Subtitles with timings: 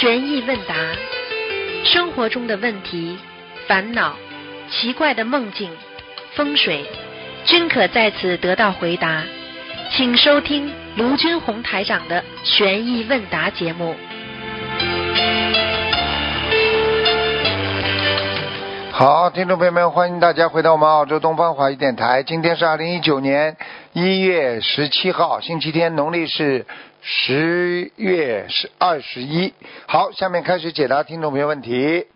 [0.00, 0.74] 悬疑问答，
[1.84, 3.18] 生活中的问题、
[3.68, 4.16] 烦恼、
[4.70, 5.70] 奇怪的梦境、
[6.34, 6.86] 风水，
[7.44, 9.22] 均可在此得到回答。
[9.90, 13.94] 请收听卢军红台长的悬疑问答节目。
[18.90, 22.22] 好，听众朋友们，欢迎大家回到我们澳洲东方华语电台。
[22.22, 23.54] 今天是二零一九年
[23.92, 26.64] 一月十七号，星期天，农历是
[27.02, 29.54] 十月十二十一。
[29.86, 32.06] 好，下面开始解答听众朋友问题。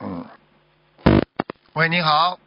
[0.00, 0.24] 嗯，
[1.74, 2.38] 喂，你好，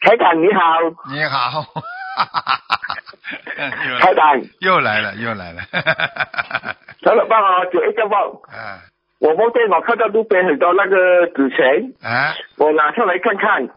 [0.00, 0.80] 台长你好，
[1.12, 1.64] 你好，
[3.88, 8.18] 又台长，又来了，又来了， 台长帮我解一个梦。
[8.50, 8.80] 啊。
[9.20, 13.68] 我梦见我看到路边很多那个纸钱，啊，我拿上来看看，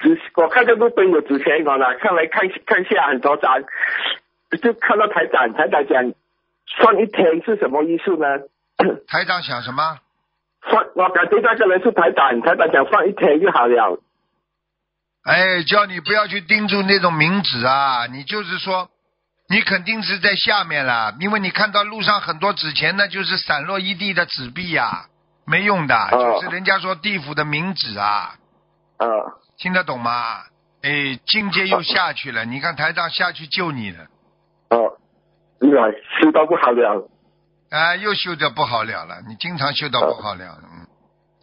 [0.00, 3.62] 纸我看到路边有纸钱，我拿上来看看下很多张，
[4.60, 6.12] 就看到台长，台长讲
[6.76, 8.26] 算一天是什么意思呢？
[9.08, 9.98] 台长想什么？
[10.68, 14.00] 算我感觉那个人是台长，台长想放一天就好了。
[15.24, 18.06] 哎，叫你不要去盯住那种冥纸啊！
[18.06, 18.88] 你就是说，
[19.48, 25.06] 你肯定是在下面了，因为你看到路上很多纸钱呢，就是散落一地的纸币呀、
[25.46, 28.34] 没用的，哦就是人家说地府的冥纸啊，
[28.96, 29.06] 啊、
[29.58, 30.40] 听得懂吗？
[30.82, 34.08] 哎，境界又下去了，你看台长下去救你了，哦，
[35.60, 37.08] 原来修到不好了。
[37.70, 40.86] 啊，又修得不好了了，你经常修到不好了，嗯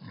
[0.02, 0.08] 嗯，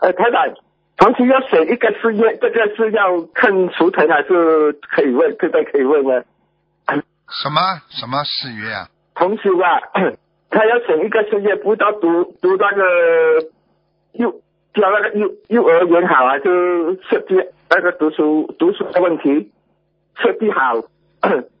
[0.00, 0.54] 呃，台长，
[0.98, 5.34] 同时要选一个事业，这个是要看图腾还是可以问？
[5.38, 6.22] 这个可以问吗？
[7.42, 8.88] 什么什么事业啊？
[9.14, 9.80] 同时啊，
[10.50, 12.82] 他要选一个事业，不知道读读那个
[14.12, 14.30] 幼
[14.74, 17.34] 教那个幼幼儿园好，还是设计
[17.70, 19.50] 那个读书读书的问题
[20.16, 20.74] 设计好？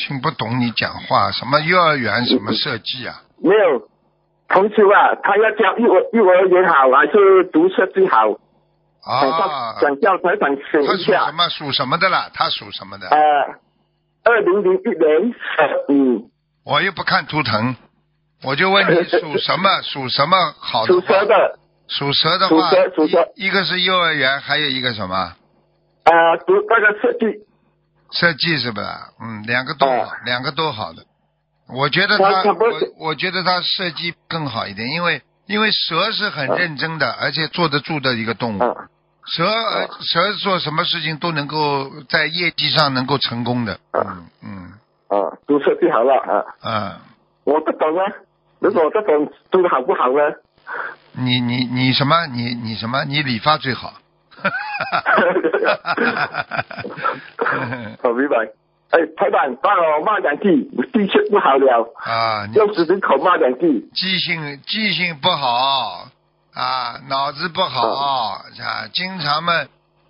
[0.00, 3.20] 听不懂你讲话，什么幼儿园什么设计啊？
[3.42, 3.86] 没有。
[4.48, 8.32] 同时啊，他要教幼儿幼儿园好，还是读设计好？
[9.04, 11.32] 啊，想叫台长选他一下属什。
[11.34, 11.48] 么？
[11.48, 12.30] 属什么的啦？
[12.34, 13.08] 他属什么的？
[13.08, 13.18] 呃，
[14.24, 16.30] 二零零一年十五。
[16.64, 17.76] 我又不看图腾，
[18.42, 19.68] 我就问你属什么？
[19.84, 21.00] 属什么好的属？
[21.00, 21.58] 蛇的，
[21.88, 25.34] 属蛇的话属蛇属蛇，一一个是幼儿园，还有一个什么
[26.04, 27.26] 呃，读那个设计，
[28.12, 28.86] 设计是不是？
[29.20, 31.04] 嗯，两个都好，哦两个都好的。
[31.68, 38.62] 我觉得他，我我觉得他设计更好一点，因为因为蛇是很认真的，而且坐得住的一个动物。
[38.62, 38.88] 啊
[39.26, 43.78] 蛇呃蛇做什么事情都能够在业绩上能够成功的。
[43.92, 44.72] 嗯嗯
[45.08, 46.96] 啊，都设计好了啊，嗯，
[47.44, 48.02] 我不懂啊，
[48.58, 50.34] 如果我不懂做的好不好呢？
[51.12, 52.26] 你你你什么？
[52.26, 53.04] 你你什么？
[53.04, 53.92] 你理发最好。
[58.02, 58.36] 我明白。
[58.90, 63.88] 哎，台长，帮我骂两句，的确不好了，啊，你用十只口骂两句。
[63.94, 66.08] 记性记性不好
[66.52, 68.42] 啊，脑子不好啊，
[68.92, 69.52] 经常嘛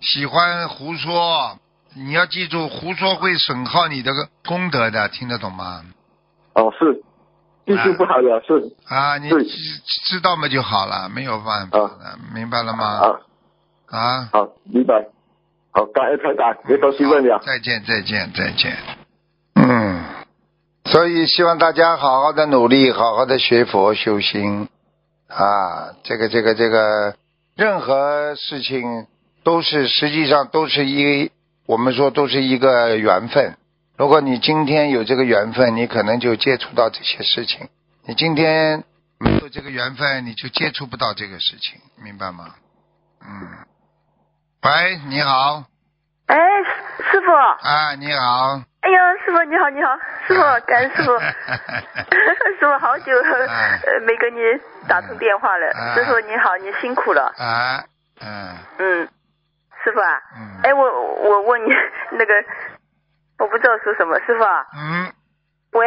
[0.00, 1.58] 喜欢胡说。
[1.94, 4.12] 你要记住，胡说会损耗你的
[4.46, 5.82] 功德的，听得懂吗？
[6.54, 7.02] 哦，是，
[7.66, 9.50] 记性不好了，是啊，你对知
[10.08, 12.86] 知道嘛就好了，没有办法的，明白了吗？
[12.86, 13.19] 啊，
[13.90, 15.06] 啊，好，明白。
[15.72, 17.40] 好，感恩台长，没东西问了。
[17.44, 18.76] 再见，再见，再见。
[19.54, 20.04] 嗯，
[20.84, 24.68] 所以希望大家好好的努力，好好的学佛修心
[25.28, 25.94] 啊。
[26.04, 27.16] 这个，这个，这个，
[27.56, 29.06] 任何事情
[29.42, 31.30] 都是实际上都是一，
[31.66, 33.56] 我们说都是一个缘分。
[33.96, 37.66] 如果你今天有这个缘分，你可能就接触到这些事情；
[38.06, 38.84] 你今天
[39.18, 42.54] 没有这个缘分，你就接触不到这个事情，明白吗？
[43.22, 43.66] 嗯。
[44.62, 45.65] 喂，你好。
[46.26, 46.37] 哎，
[47.10, 48.60] 师傅，啊，你好。
[48.82, 53.12] 哎呀，师傅你好，你好，师傅，感恩师傅， 师傅好久
[54.06, 54.41] 没跟你
[54.87, 57.82] 打通电话了，哎师傅你好，你辛苦了，啊，
[58.20, 59.09] 嗯嗯，
[59.82, 60.60] 师傅啊，嗯。
[60.62, 61.72] 哎我我问你
[62.12, 62.34] 那个，
[63.38, 65.12] 我不知道说什么，师傅啊，嗯，
[65.73, 65.87] 喂，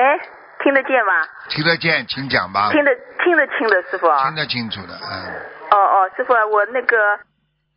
[0.63, 1.13] 听得见吗？
[1.49, 2.71] 听得见，请讲吧。
[2.71, 2.91] 听得
[3.23, 4.23] 听得清的，师傅啊。
[4.23, 5.29] 听，得清楚的，嗯，
[5.69, 6.97] 哦哦，师傅啊，我那个，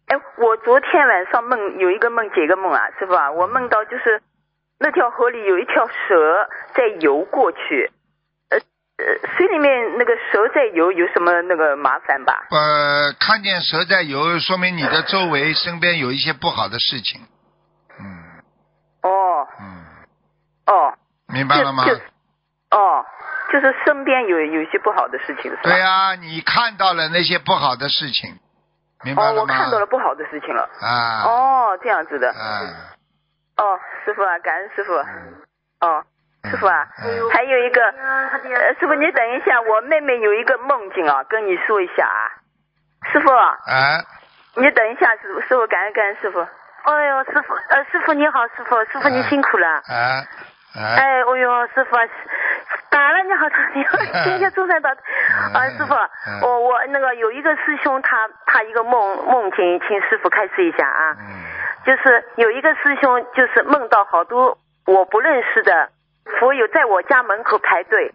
[0.06, 4.22] 哎，我昨天晚上梦有一个梦解个梦啊，师傅啊，我梦到就是
[4.78, 7.90] 那条河里有一条蛇在游过去，
[8.50, 8.58] 呃
[8.98, 12.46] 呃，水里面那个蛇在游有什么那个麻烦吧？
[12.50, 17.20] 呃，看见蛇在游，说明你的周围身边有一些不好的事情，
[17.98, 18.06] 嗯
[19.02, 19.84] 哦嗯，
[20.66, 20.94] 哦，
[21.32, 21.84] 明白了吗？
[22.70, 23.04] 哦，
[23.52, 25.62] 就是身边有有一些不好的事情是吧？
[25.64, 28.38] 对啊，你看到了那些不好的事情，
[29.06, 29.40] 明白哦，了吗？
[29.42, 30.68] 我看到了不好的事情了。
[30.82, 32.28] 啊，哦，这样子的。
[32.28, 32.90] 啊，
[33.56, 34.92] 哦，师傅啊，感恩师傅。
[34.92, 35.46] 嗯
[35.78, 36.02] 哦，
[36.50, 42.32] 师傅啊，嗯还有一个，呃，师傅你等一下，我妹妹有一个梦境啊，跟你说一下啊。
[43.12, 43.56] 师傅，啊，
[44.56, 46.40] 你等一下，师傅，师傅感恩感恩师傅。
[46.40, 49.82] 哎呦，师傅，呃，师傅你好，师傅，师傅你辛苦了。
[49.86, 50.26] 哎，
[50.74, 51.96] 哎，哎，哦呦，师傅，
[52.90, 54.90] 打了你好，打你好，今天中山打。
[54.90, 61.16] 啊，师傅，嗯我我那个有一个师兄，他他一个梦梦境，请师傅开示一下啊。
[61.18, 61.24] 嗯，
[61.86, 65.90] 就是有一个师兄，就是梦到好多我不认识的
[66.38, 68.12] 佛友在我家门口排队，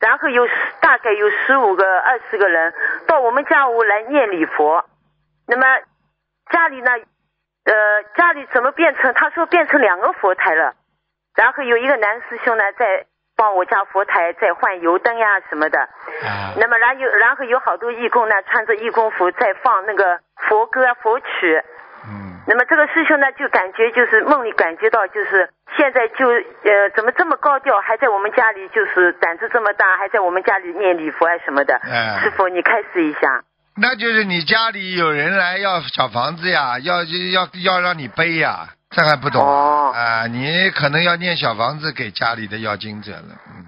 [0.00, 0.46] 然后有
[0.80, 2.74] 大概有十五个、二十个人
[3.06, 4.84] 到我们家屋来念礼佛。
[5.46, 5.64] 那么
[6.50, 6.90] 家里呢，
[7.64, 9.14] 呃，家里怎么变成？
[9.14, 10.74] 他说变成两个佛台了。
[11.34, 15.80] 然后有一个男师兄呢，在帮我家佛台在换油灯呀什么的。
[15.80, 21.60] 啊，那么然后有然后有好多义工呢，穿着义工服在放那个佛歌啊佛曲。
[22.06, 31.80] 嗯，那么这个师兄呢，就感觉就是梦里感觉到，就是现在就呃怎么这么高调，还在我们家里就是胆子这么大，还在我们家里念礼佛啊什么的。
[31.82, 33.42] 嗯师傅，你开示一下。
[33.76, 39.42] 那就是你家里有人来要小房子呀，要要要让你背呀，这还不懂
[39.92, 40.26] 啊？
[40.28, 43.66] 你可能要念小房子给家里的要经者了，嗯。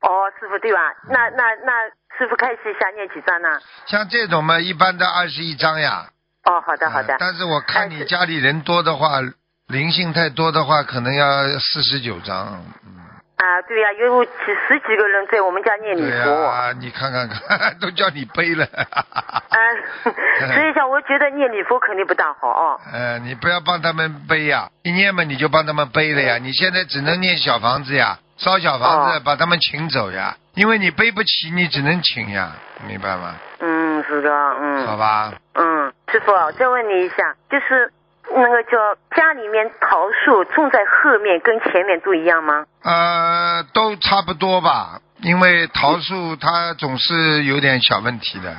[0.00, 0.80] 哦，师傅对吧？
[1.08, 1.72] 那那那
[2.18, 3.48] 师傅开始一下，念几张呢？
[3.86, 6.08] 像这种嘛，一般的二十一张呀。
[6.44, 7.16] 哦，好的好的呃。
[7.20, 9.20] 但是我看你家里人多的话，
[9.68, 12.62] 灵性太多的话，可能要四十九张。
[12.84, 13.03] 嗯，
[13.44, 14.30] 啊，对呀、有几
[14.66, 16.44] 十几个人在我们家念礼对佛。
[16.46, 18.66] 啊、你看看看， 都叫你背了。
[18.70, 19.58] 嗯，
[20.54, 22.80] 所以讲，我觉得念礼佛肯定不大好哦。
[22.92, 26.38] 呃，你不要帮他们背呀，一念嘛你就帮他们背了呀。
[26.38, 32.52] 你现在只能念小房子呀，烧小房子、哦把他们请走呀，因为你背不起，你只能请呀，
[32.88, 33.34] 明白吗？
[33.60, 34.30] 嗯，是的，
[34.60, 34.86] 嗯。
[34.86, 37.92] 好吧，嗯，师傅，再问你一下，就是
[38.36, 38.78] 那个叫
[39.16, 42.66] 家里面桃树种在后面跟前面都一样吗？
[42.82, 48.56] 呃，都差不多吧，因为桃树它总是有点小问题的，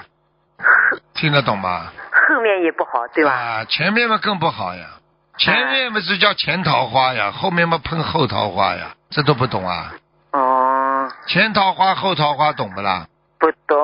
[1.14, 1.92] 听得懂吗？
[2.12, 3.32] 后面也不好，对吧？
[3.32, 4.86] 啊，前面嘛更不好呀，
[5.38, 9.92] 前面嘛是叫前桃花呀，后面嘛碰后桃花呀，这都不懂啊？
[10.32, 13.08] 哦，前桃花后桃花懂不啦？
[13.40, 13.78] 不懂。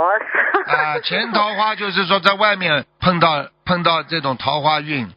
[0.68, 5.10] 啊，前桃花就是说在外面碰到碰到这种桃花运，哦，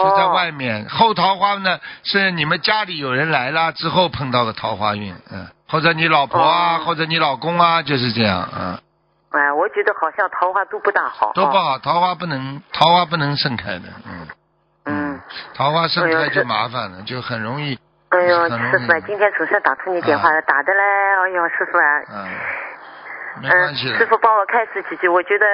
[0.00, 0.88] 就在外面。
[0.88, 6.82] 后桃花呢是你们家里有人来了之后碰到的桃花运，嗯，或者你老婆啊，哦。
[6.84, 8.78] 或者你老公啊，就是这样，嗯，
[9.30, 11.32] 哎，我觉得好像桃花都不大好。
[11.34, 14.26] 都不好，桃花不能桃花不能盛开的，嗯，
[14.86, 15.20] 嗯。
[15.54, 17.78] 桃花盛开就麻烦了，就很容易，
[18.10, 20.82] 哎呦，师傅啊，今天总算打通你电话了，打的嘞。
[20.82, 22.28] 哎呦，师傅啊，嗯，
[23.40, 25.08] 嗯，的，师傅帮我开始几句。
[25.08, 25.46] 我觉得，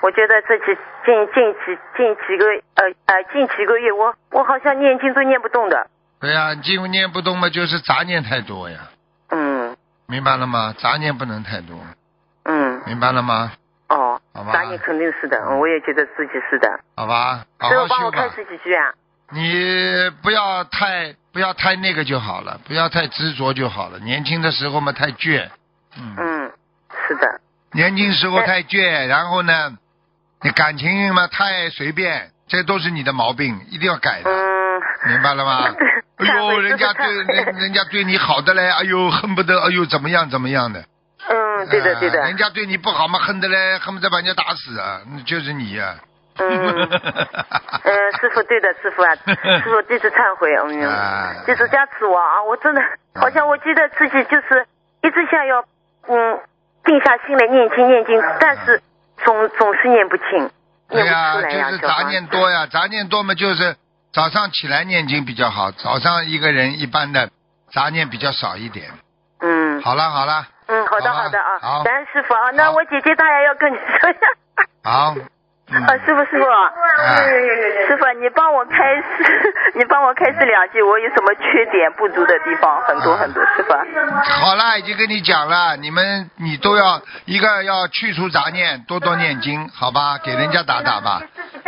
[0.00, 0.66] 我觉得这几
[1.04, 5.86] 近近几近几个呃呃近几个月，我我好像念经都念不动的。
[6.20, 8.78] 对呀、经念不动嘛，就是杂念太多呀，
[9.30, 9.76] 嗯
[10.06, 10.74] 明白了吗？
[10.78, 11.76] 杂念不能太多，
[12.44, 13.52] 嗯，明白了吗？
[13.88, 16.80] 哦好吧，杂念肯定是的，嗯我也觉得自己是的。
[16.96, 18.28] 好吧，好师傅帮我开。
[18.30, 18.92] 始几句啊。
[19.30, 23.98] 你不要太不要太那个就好了，不要太执着就好了。
[23.98, 25.48] 年轻的时候嘛太倔，
[25.98, 26.52] 嗯，嗯，
[27.06, 27.40] 是的。
[27.72, 29.72] 年轻时候太倔，然后呢，
[30.42, 34.80] 你感情嘛太随便，这都是你的毛病，一定要改的，嗯。
[35.06, 35.74] 明白了吗？
[36.16, 37.26] 哎呦，人家对人
[37.56, 40.84] 人家对你好的嘞，哎呦恨不得哎呦怎么样怎么样的。
[41.28, 42.26] 嗯，对的对的啊。
[42.26, 45.96] 人家对你不好嘛，恨得嘞，恨不得把人家打死啊，那就是你呀、
[46.38, 52.80] 嗯，呃，师傅对的，师傅啊， 师傅弟子忏悔，嗯啊，弟子加持我啊，我真的
[53.14, 54.66] 好像我记得自己就是
[55.02, 55.64] 一直想要
[56.08, 56.38] 嗯
[56.84, 58.82] 定下心来念经念经，但是
[59.24, 60.50] 总总是念不清，念
[60.88, 63.76] 不对呀、出来呀，就是杂念多呀，杂念多嘛，就是
[64.12, 67.30] 早上起来念经比较好，早上一个人一般的
[67.72, 68.86] 杂念比较少一点。
[69.40, 69.80] 嗯。
[69.82, 71.58] 好了好了，嗯，好的好的啊。
[71.60, 72.72] 好，感恩师傅啊，那好。
[72.72, 74.20] 我姐姐她也要跟你说一下。
[74.82, 75.22] 好，嗯
[75.66, 76.44] 啊，师傅，师傅，
[76.98, 77.24] 哎
[77.88, 79.02] 师傅，你帮我开示，
[79.74, 83.72] 你帮我开示两句，我有什么缺点不足的地方，很多很多，师傅。
[83.72, 90.18] 好了，已经跟你讲了，你们你都要一个要去除杂念，多多念经，好吧？
[90.22, 91.22] 给人家打打吧。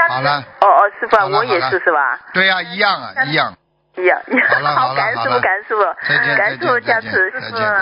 [0.08, 2.20] 好了，哦哦，师傅我也是是吧？
[2.34, 3.54] 对呀、一样啊，一样。
[3.96, 4.18] 呀，
[4.52, 5.86] 好了 好了感恩师傅，好了感恩师傅，
[6.36, 7.32] 感恩师傅加持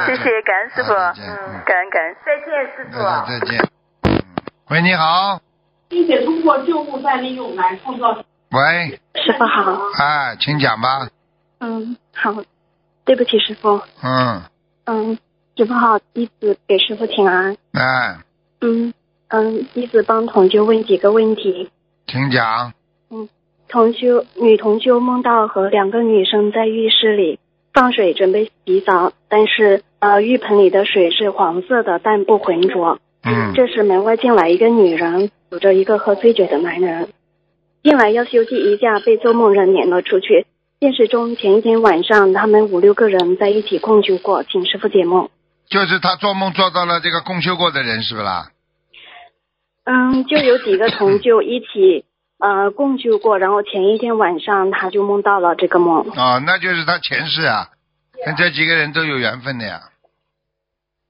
[0.06, 3.02] 谢谢感恩师傅嗯，感恩感恩，再见师傅。
[3.26, 3.60] 再见
[4.70, 5.40] 喂，你好，
[5.88, 8.24] 并且通过旧物再利用来创造。
[8.50, 11.08] 喂，师傅好，哎，请讲吧。
[11.60, 12.42] 嗯，好，
[13.04, 14.42] 对不起师傅，嗯，
[14.84, 15.18] 嗯，
[15.56, 18.18] 师傅好，弟子给师傅请安，哎，
[18.60, 18.94] 嗯
[19.28, 21.70] 嗯，弟子帮同修问几个问题，
[22.06, 22.72] 请讲。
[23.10, 23.28] 嗯
[23.66, 27.40] 同修女同修梦到和两个女生在浴室里，
[27.72, 33.00] 放水准备洗澡，但是呃浴盆里的水是黄色的，但不浑浊。
[33.24, 37.08] 嗯，这时门外进来一个女人，有着一个喝醉酒的男人，
[37.82, 40.46] 进来要休息一下，被做梦人撵了出去。
[40.80, 45.30] 现实中前一天晚上他们五六个人在一起共修过，请师傅解梦。
[45.70, 48.48] 就是他做梦做到了这个共修过的人，是不是啦？
[49.84, 52.04] 嗯，就有几个同修一起
[52.38, 56.10] 呃共修过，然后前一天晚上他就梦到了这个梦。
[56.10, 57.68] 啊，那就是他前世啊，
[58.26, 59.80] 跟这几个人都有缘分的呀。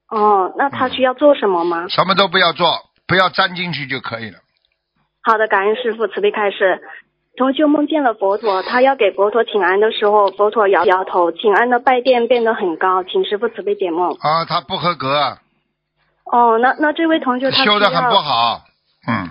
[0.09, 1.87] 哦，那他需要做什么吗？
[1.89, 2.67] 什么都不要做，
[3.07, 4.37] 不要沾进去就可以了。
[5.23, 6.81] 好的，感恩师傅慈悲开示。
[7.37, 14.11] 同修梦见了佛陀，他要给佛陀请安的时候，佛陀摇摇头，请安的拜殿变得很高，请师傅慈悲解梦。
[14.21, 15.37] 啊，他不合格，
[16.31, 18.61] 哦，那那这位同学他修的很不好。
[19.05, 19.29] 嗯，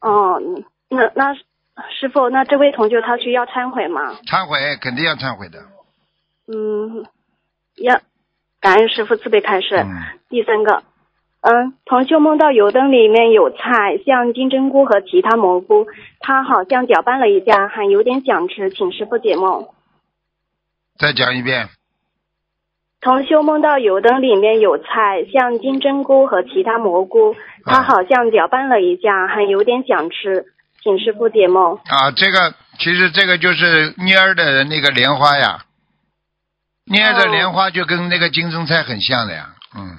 [0.00, 0.40] 哦，
[0.88, 4.14] 那那师傅，那这位同学他需要忏悔吗？
[4.26, 5.58] 忏悔肯定要忏悔的。
[6.48, 7.04] 嗯，
[7.76, 8.00] 要
[8.60, 9.76] 感恩师傅慈悲开示。
[9.76, 9.88] 嗯，
[10.28, 10.82] 第三个，
[11.40, 15.86] 嗯，同修梦到油灯里面有菜，像金针菇和其他蘑菇，
[16.20, 19.66] 他好像搅拌了一下，还有点想吃，请师傅解梦。
[20.98, 21.68] 再讲一遍。
[23.02, 30.46] 同修梦到油灯里面有菜，像金针菇和其他蘑菇，他好像搅拌了一下，还有点想吃，
[30.82, 31.76] 请师傅解梦。
[31.76, 35.58] 啊，这个其实这个就是蔫儿的那个莲花呀，
[36.86, 39.48] 蔫儿的莲花就跟那个金针菜很像的呀。
[39.76, 39.98] 嗯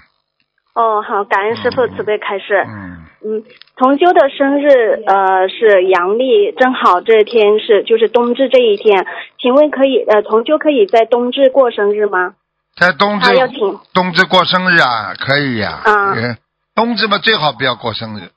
[0.74, 2.64] 哦，好，感恩师傅慈悲开示。
[2.68, 3.44] 嗯，嗯，
[3.78, 4.68] 同修的生日
[5.08, 9.08] 呃是阳历，正好这天是就是冬至这一天，
[9.40, 12.36] 请问可以呃同修可以在冬至过生日吗？
[12.76, 13.58] 在冬至他要请
[13.92, 16.38] 冬至过生日啊，可以呀、啊呃
[16.76, 18.30] 冬至嘛最好不要过生日。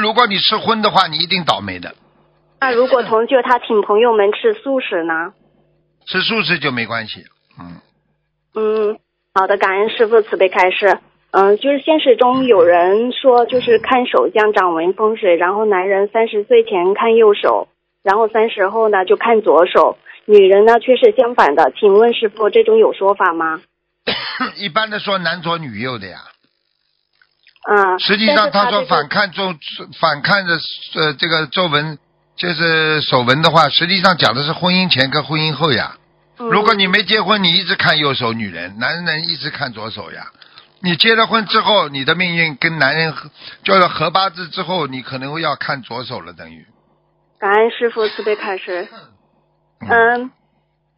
[0.00, 1.96] 如果你吃荤的话，你一定倒霉的。
[2.60, 5.32] 那如果同修他请朋友们吃素食呢？
[6.06, 7.24] 吃素食就没关系。
[7.58, 7.80] 嗯，
[8.54, 8.98] 嗯，
[9.34, 10.98] 好的，感恩师傅慈悲开示。
[11.30, 17.68] 嗯，就是现实中有人说，就是看手相掌纹风水，然后男人三十岁前看右手，
[18.02, 21.70] 然后三十后呢就看左手，女人呢却是相反的。
[21.78, 23.60] 请问师傅，这种有说法吗？
[24.56, 26.18] 一般的说男左女右的呀。
[27.64, 29.52] 啊，实际上他说反看皱
[30.00, 30.54] 反看的
[30.96, 31.98] 呃这个皱纹
[32.36, 35.98] 就是手纹的话，实际上讲的是婚姻前跟婚姻后呀。
[36.40, 40.26] 嗯如果你没结婚，你一直看右手女人，男人一直看左手呀。
[40.80, 43.28] 你结了婚之后，你的命运跟男人合
[43.64, 46.64] 就是合八字之后，你可能要看左手了，等于。
[47.40, 48.86] 感恩师傅慈悲开示。
[49.80, 50.30] 嗯，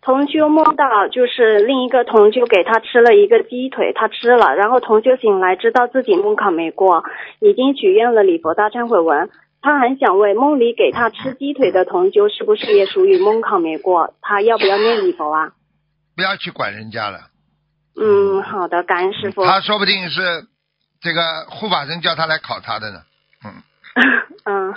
[0.02, 7.02] 同修梦到就是另一个同修给他吃了一个鸡腿，他吃了，然后同修醒来知道自己梦考没过，
[7.40, 9.30] 已经许愿了礼佛大忏悔文。
[9.62, 14.14] 他很想问梦里给他吃鸡腿的同修是不是也属于梦考没过？
[14.23, 15.52] 他要不要念礼佛啊？
[16.17, 17.19] 不要去管人家了，
[17.97, 19.45] 嗯，好的，感恩师傅。
[19.45, 20.47] 他说不定是
[21.00, 23.00] 这个护法神叫他来考他的呢。
[23.45, 23.52] 嗯
[24.45, 24.75] 嗯。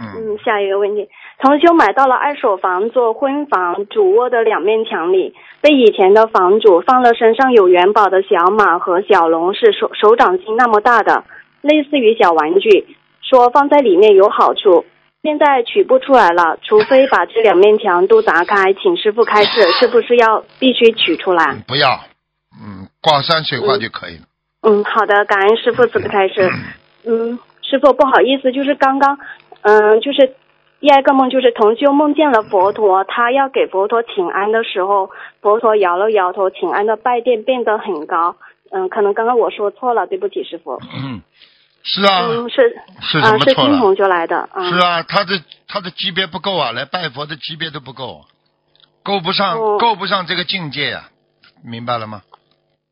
[0.00, 1.08] 嗯，嗯，下一个问题，
[1.40, 11.24] 同修买到了二手房做婚房，主卧的两面墙里被以前的房主放了身上有元宝的小马和小龙，是手手掌心那么大的，
[11.62, 12.96] 类似于小玩具，
[13.28, 14.86] 说放在里面有好处。
[15.20, 21.56] 现在取不出来了，除非把这两面墙都砸开，请师傅开示， 是不是要必须取出来？
[21.66, 21.88] 不要，
[22.54, 24.22] 嗯，挂山水画就可以了。
[24.62, 26.48] 嗯，好的，感恩师傅慈悲开示。
[27.04, 29.18] 嗯，师傅不好意思，就是刚刚，
[29.62, 30.34] 嗯，就是
[30.80, 35.10] 第二个梦，就是同修梦见了佛陀，他要给佛陀请安的时候，
[35.42, 38.36] 佛陀摇了摇头，请安的拜殿变得很高。
[38.70, 40.78] 嗯，可能刚刚我说错了，对不起，师傅。
[40.94, 41.22] 嗯，
[41.88, 42.56] 是啊，嗯，是
[43.00, 43.48] 是啊，什么错了？
[43.48, 44.48] 是金同修来的。
[44.54, 48.26] 嗯，是啊，他的他的级别不够啊，来拜佛的级别都不够，
[49.02, 51.08] 够不上，哦够不上这个境界呀、
[51.64, 52.22] 明白了吗？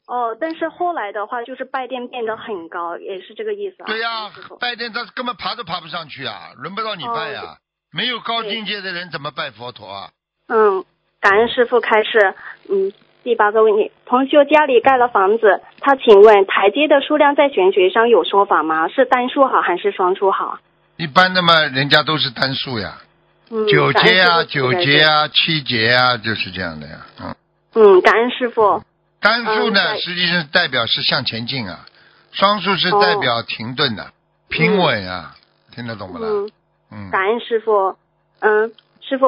[0.07, 3.87] 哦，但是后来的话，就是拜殿变得很高，也是这个意思啊。
[3.87, 7.57] 对呀、拜殿他根本爬都爬不上去啊，轮不到你拜呀、哦
[7.93, 10.11] 没有高境界的人怎么拜佛陀啊？
[10.49, 10.85] 嗯，
[11.21, 12.35] 感恩师傅开示。
[12.69, 12.93] 嗯，
[13.27, 18.87] 第八个问题，同修家里盖了房子，他请问台阶的数量在玄学上有说法吗？
[18.87, 20.61] 是单数好还是双数好？
[20.97, 22.99] 一般的嘛，人家都是单数呀，
[23.51, 27.05] 嗯，九阶啊，九阶啊，七阶啊，就是这样的呀。
[27.21, 27.35] 嗯，
[27.75, 28.81] 嗯，感恩师傅。
[29.19, 31.81] 单数呢，嗯实际上代表是向前进啊，
[32.31, 34.07] 双数是代表停顿的、
[34.49, 35.35] 平稳啊，
[35.75, 36.29] 听得懂不啦？
[36.31, 36.51] 嗯，
[36.93, 37.97] 嗯，感恩师傅。
[38.39, 39.27] 嗯，师傅，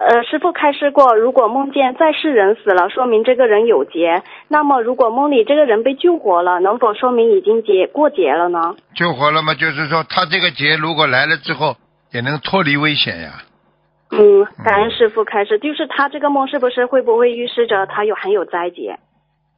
[0.00, 4.22] 呃，师傅开示过，如果梦见在世人死了，说明这个人有劫。
[4.48, 8.76] 那么，如果梦里这个人被救活了，能否说明已经劫过劫了呢？
[8.94, 11.76] 救活了嘛，就是说他这个劫如果来了之后，
[12.12, 13.42] 也能脱离危险呀。
[14.12, 18.98] 嗯，感恩师傅开示，就是他这个梦是不是会不会预示着他有很有灾劫？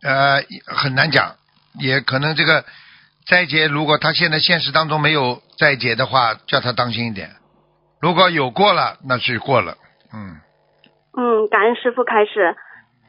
[0.03, 1.37] 呃，很难讲，
[1.79, 2.65] 也可能这个
[3.29, 7.29] 灾劫，如果他现在现实当中没有灾劫的话，叫他当心一点；
[8.01, 9.77] 如果有过了，那是过了。
[10.13, 10.41] 嗯，
[11.17, 12.57] 嗯，感恩师傅开始。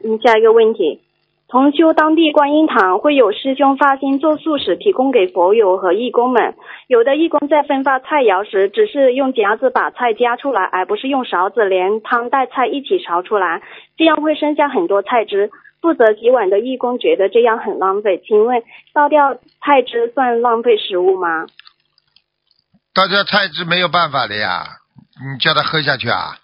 [0.02, 1.00] 嗯，下一个问题，
[1.48, 6.54] 同修当地观音堂会有师兄发心做素食，提供给佛友和义工们。
[6.88, 13.62] 有的义工在分发菜肴时，只是用夹子把菜夹出来，而不是用勺子连汤带菜一起勺出来，
[13.96, 15.50] 这样会剩下很多菜汁。
[15.80, 18.62] 负责洗碗的义工觉得这样很浪费，请问
[18.94, 21.46] 倒掉菜汁算浪费食物吗？
[22.94, 24.64] 倒掉菜汁没有办法的呀，
[25.32, 26.36] 你叫他喝下去啊，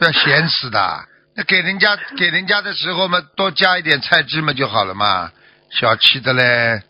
[0.00, 1.04] 不要咸死的。
[1.36, 5.30] 那给人家 给人家的时候嘛，多加一点菜汁嘛就好了嘛，
[5.70, 6.82] 小气的嘞。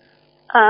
[0.47, 0.61] 啊，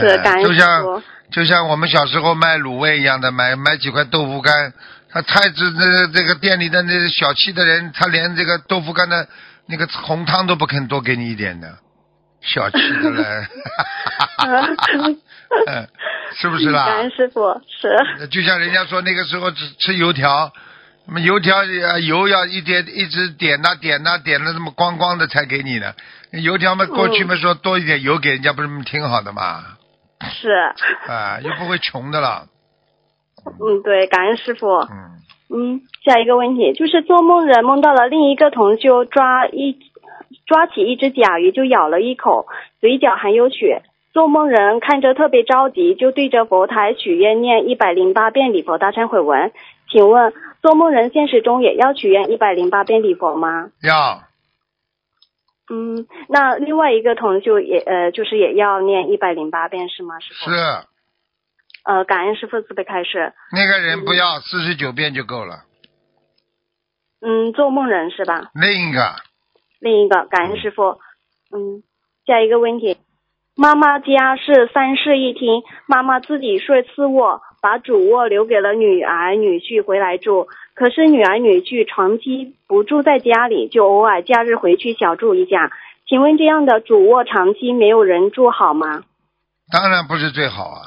[0.00, 1.02] 是感恩师就像。
[1.32, 4.72] 就像我们小时候卖卤味一样的，买买几块豆腐干，
[5.10, 9.26] 他菜汁那这个店里的那小气的人，他连这个豆腐干的
[9.66, 11.76] 那个红汤都不肯多给你一点的，
[12.40, 13.46] 小气的嘞，
[15.66, 15.88] 嗯
[16.36, 16.86] 是不是啦？
[16.86, 18.28] 感恩师傅，是。
[18.28, 20.52] 就像人家说那个时候吃吃油条，
[21.06, 25.92] 那么油条呃油要一点一直点呐、点呐、点的这么光光的才给你呢。
[26.42, 29.62] 油条嘛，过去嘛说多一点油给人家不是挺好的嘛？
[30.30, 30.50] 是，
[31.06, 32.46] 啊，又不会穷的了。
[33.44, 34.66] 嗯，对，感恩师傅。
[34.78, 35.20] 嗯，
[35.52, 39.76] 嗯，下一个问题就是做梦人梦到了另一个同修抓一
[40.46, 42.46] 抓起一只甲鱼就咬了一口，
[42.80, 43.82] 嘴角还有血。
[44.14, 49.52] 做梦人看着特别着急，就对着佛台许愿念一百零八遍礼佛大忏悔文。
[49.90, 50.32] 请问
[50.64, 53.68] 做梦人现实中也要许愿一百零八遍礼佛吗？
[53.82, 54.22] 要
[55.70, 60.18] 嗯，那另外一个同修也呃就是也要念一百零八遍是吗？
[60.20, 60.50] 师傅？
[60.50, 60.56] 是
[61.84, 63.34] 呃，感恩师傅慈悲开示。
[63.52, 65.64] 那个人不要四十九遍就够了。
[67.20, 68.50] 嗯，做梦人是吧？
[68.54, 69.16] 另一个
[69.80, 70.98] 另一个，感恩师傅。
[71.52, 71.82] 嗯，
[72.24, 72.96] 下一个问题，
[73.54, 80.48] 妈妈家是三室一厅，妈妈自己睡次卧，把主卧留给了女儿女婿回来住。
[80.74, 85.70] 可是女儿女婿长期不住在家里，就偶尔假日回去小住一下。
[86.08, 89.04] 请问这样的主卧长期没有人住好吗？
[89.72, 90.82] 当然不是最好啊，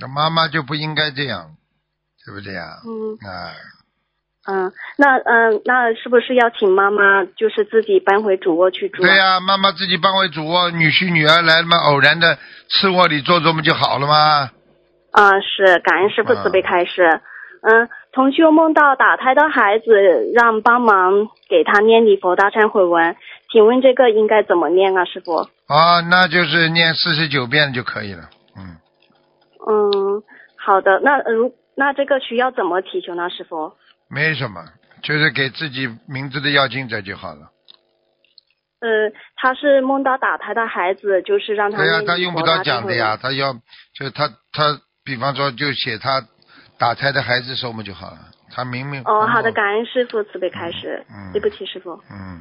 [0.00, 1.50] 那妈妈就不应该这样，
[2.26, 2.80] 对不对呀？
[2.84, 3.54] 嗯啊，
[4.48, 9.06] 嗯，那嗯、那是不是要请妈妈就是自己搬回主卧去住、啊？
[9.06, 12.38] 对呀、妈妈自己搬回主卧，女婿女儿来嘛，偶然的
[12.70, 14.50] 次卧里坐坐不就好了吗？
[15.12, 17.20] 啊，是感恩师傅慈悲开示。
[17.62, 19.84] 嗯，同修梦到打胎的孩子，
[20.34, 23.16] 让帮忙给他念礼佛大忏悔文，
[23.52, 25.48] 请问这个应该怎么念啊，师傅？
[25.66, 28.28] 啊，那就是念四十九遍就可以了。
[28.56, 28.76] 嗯，
[29.68, 30.22] 嗯，
[30.56, 33.72] 好的，那如那这个需要怎么祈求呢，师傅？
[34.08, 34.60] 没什么，
[35.02, 37.52] 就是给自己名字的要经者就好了。
[38.80, 43.52] 呃，他是梦到打胎的孩子，就是让他对呀、他用不着佛大忏悔讲的呀，他要
[43.94, 46.22] 就他他，比方说就写他
[46.80, 48.16] 打胎的孩子收嘛就好了。
[48.52, 51.04] 他明明哦，好的，感恩师傅慈悲开示。
[51.10, 52.00] 嗯对不起，师傅。
[52.10, 52.40] 嗯，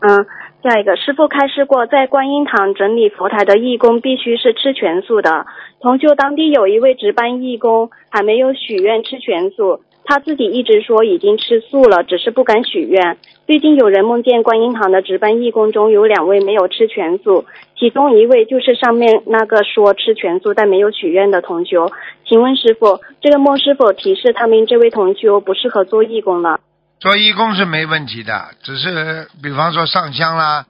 [0.00, 0.26] 嗯，
[0.62, 5.46] 下一个师傅开示过，在观音堂整理佛台的义工必须是吃全素的。
[5.80, 13.18] 同修当地有一位值班义工还没有许愿吃全素，他自己一直说已经吃素了，只是不敢许愿。
[13.46, 17.44] 最近有人梦见观音堂的值班义工中有两位没有吃全素，
[17.78, 21.90] 其中一位就是上面那个说吃全素但没有许愿的同修。
[22.26, 26.60] 请问师傅，这个梦是否提示他们这位同修不适合做义工了？
[26.98, 30.66] 做义工是没问题的，只是比方说上香啦，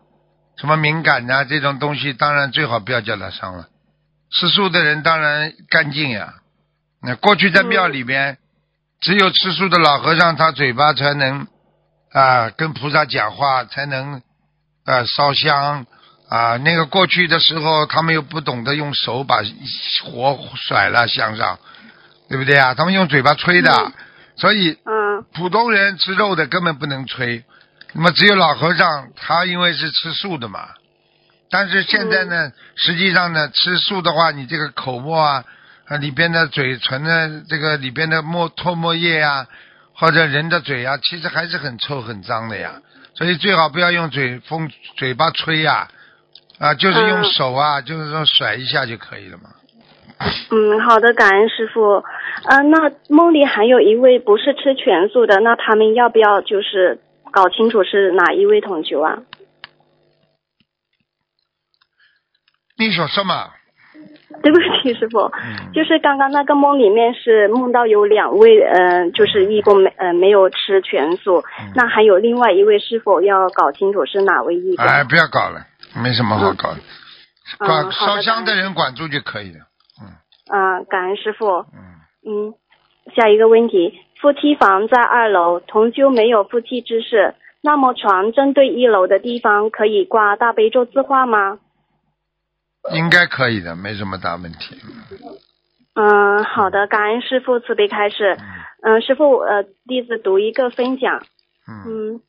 [0.56, 3.66] 什么敏感呐、这种东西，当然最好不要叫他上了。
[4.30, 6.34] 吃素的人当然干净呀。
[7.02, 8.38] 那过去在庙里边，
[9.02, 11.48] 只有吃素的老和尚，他嘴巴才能
[12.12, 14.22] 啊跟菩萨讲话，才能
[14.84, 15.86] 啊烧香
[16.28, 16.56] 啊。
[16.58, 19.38] 那个过去的时候，他们又不懂得用手把
[20.04, 21.58] 火甩了向上，
[22.28, 22.74] 对不对啊？
[22.74, 23.92] 他们用嘴巴吹的，
[24.36, 27.44] 所以嗯普通人吃肉的根本不能吹，
[27.94, 30.68] 那么只有老和尚，他因为是吃素的嘛。
[31.50, 35.44] 但是现在呢，实际上呢，吃素的话，你这个口沫啊，
[35.86, 39.46] 啊里边的嘴唇呢，这个里边的沫唾沫液啊，
[39.94, 42.80] 或者人的嘴啊，其实还是很臭很脏的呀。
[43.14, 45.88] 所以最好不要用嘴风嘴巴吹呀、
[46.58, 49.50] 啊，就是用嗯手啊，就是说甩一下就可以了嘛。
[50.50, 52.02] 嗯，好的，感恩师傅。
[52.44, 59.18] 嗯、那梦里还有一位不是吃全素的，那他们要不要就是搞清楚是哪一位同修啊？
[62.78, 63.50] 你说什么？
[64.42, 74.84] 对不起，师傅，嗯 就是刚刚那个梦里面是梦到有两位，呃，就是义工没呃没有吃全素，嗯那还有另外一位，是否要搞清楚是哪位义工？
[74.86, 75.66] 哎，不要搞了，
[76.02, 76.78] 没什么好搞的，
[77.60, 79.66] 嗯管烧香的人管住就可以了。
[80.48, 81.46] 啊、感恩师傅。
[81.72, 81.74] 嗯，
[82.26, 82.54] 嗯，
[83.16, 91.58] 下一个问题，夫妻房在二楼，同修没有夫妻之事，那么床正对一楼的地方可以挂大悲咒字画吗？
[92.90, 94.76] 应该可以的，没什么大问题。
[95.94, 98.36] 嗯，好的，感恩师傅慈悲开示。
[98.82, 101.22] 嗯，师傅，呃，弟子读一个分享。
[101.68, 102.20] 嗯嗯，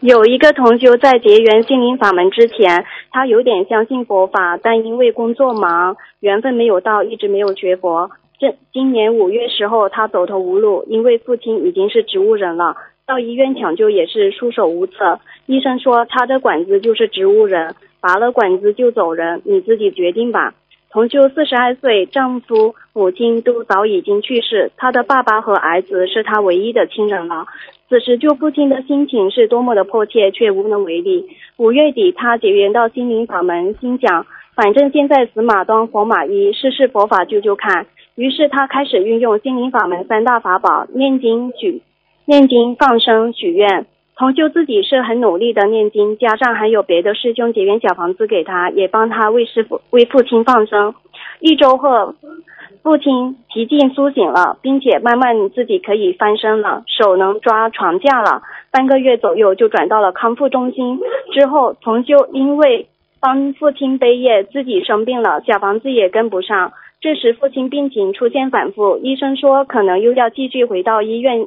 [0.00, 8.10] 有一个同修在结缘心灵法门之前，他有点相信佛法，但因为工作忙，缘分没有到，一直没有学佛。
[8.38, 15.18] 这今年五月时候，他走投无路，因为父亲已经是植物人了，到医院抢救也是束手无策。
[15.46, 17.74] 医生说他的管子就是植物人，
[18.06, 20.54] 拔了管子就走人，你自己决定吧。
[20.90, 27.46] 同修四十二岁，丈夫、母亲都早已经去世，他的爸爸和儿子是他唯一的亲人了。
[27.88, 31.26] 此时救父亲的心情是多么的迫切，却无能为力。
[31.56, 37.88] 五月底，他结缘到心灵法门，心想反正现在死马当活马医，试试佛法救救看。
[38.14, 41.82] 于是他开始运用心灵法门三大法宝：念经、许
[42.24, 43.86] 念经、放生、许愿。
[44.18, 50.94] 同修自己是很努力的念经，加上还有别的师兄结缘小房子给他，也帮他为师傅为父亲放生。
[51.38, 52.14] 一周后，
[52.82, 58.40] 父亲脾静苏醒了，并且慢慢自己可以翻身了，手能抓床架了。
[58.70, 60.98] 半个月左右就转到了康复中心。
[61.34, 62.88] 之后，同修因为
[63.20, 66.72] 帮父亲背业，自己生病了，小房子也跟不上。
[67.02, 71.46] 这时父亲病情出现反复，医生说可能又要继续回到医院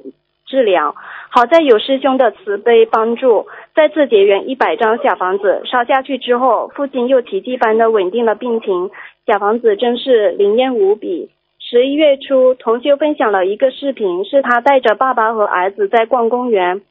[0.50, 0.96] 治疗。
[1.30, 8.90] 好在有师兄的慈悲帮助，再次结缘一百张小房子烧下去之后，父亲又奇迹般的稳定了病情，
[9.28, 11.30] 小房子真是灵验无比。
[11.60, 16.82] 十一月初，同修分享了一个视频，是他带着爸爸和儿子在逛公园。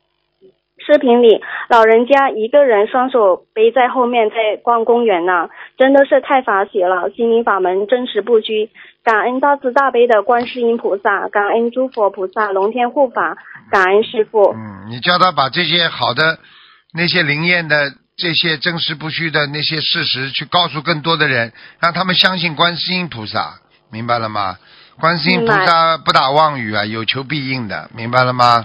[0.89, 7.11] 视频里，老人家一个人双手背在后面在逛公园呢，真的是太法喜了。
[7.11, 8.71] 心灵法门真实不虚，
[9.05, 13.37] 感恩大慈大悲的观世音菩萨，感恩诸佛菩萨龙天护法，
[13.71, 14.55] 感恩师傅。
[14.55, 16.39] 嗯，你叫他把这些好的、
[16.95, 23.61] 那些灵验的、这些真实不虚的那些事实，去告诉更多的人，让他们相信观世音菩萨，
[23.93, 24.57] 明白了吗？
[24.99, 28.65] 观世音菩萨不打妄语啊，有求必应的，明白了吗？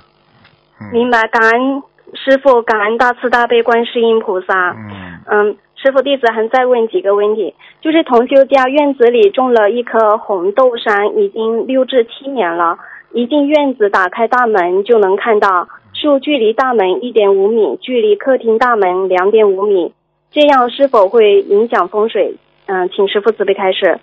[0.79, 1.83] 嗯明白，感恩
[2.15, 4.71] 师傅，感恩大慈大悲观世音菩萨。
[4.71, 12.77] 嗯嗯，师傅弟子还再问几个问题，就是同修家院子里种了一棵红豆杉，已经六至七年了。
[13.13, 19.93] 一进院子，打开大门就能看到树距离大门一点五米，距离客厅大门两点五米，
[20.31, 22.37] 这样是否会影响风水？
[22.65, 23.99] 嗯，请师傅慈悲开示。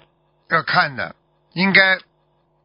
[0.50, 1.14] 要看的，
[1.54, 1.98] 应该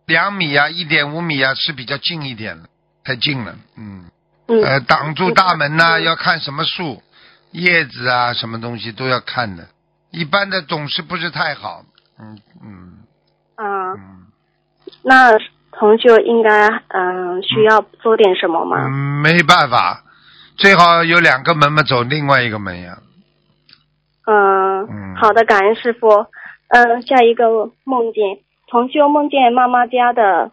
[0.07, 2.63] 两米啊，一点五米啊是比较近一点了，
[3.03, 4.05] 太近了，嗯。
[4.47, 7.01] 嗯，呃，挡住大门呐，要看什么树，
[7.51, 9.67] 叶子啊，什么东西都要看的。
[10.11, 11.83] 一般的总是不是太好，
[12.19, 12.99] 嗯嗯
[13.55, 14.25] 啊、嗯
[15.03, 15.31] 那
[15.71, 18.77] 同修应该嗯、需要做点什么吗？
[18.85, 20.03] 嗯，没办法，
[20.57, 22.99] 最好有两个门嘛，走另外一个门呀。
[24.25, 26.07] 嗯，嗯好的，感恩师傅。
[26.67, 30.51] 嗯，下一个梦见同修梦见妈妈家的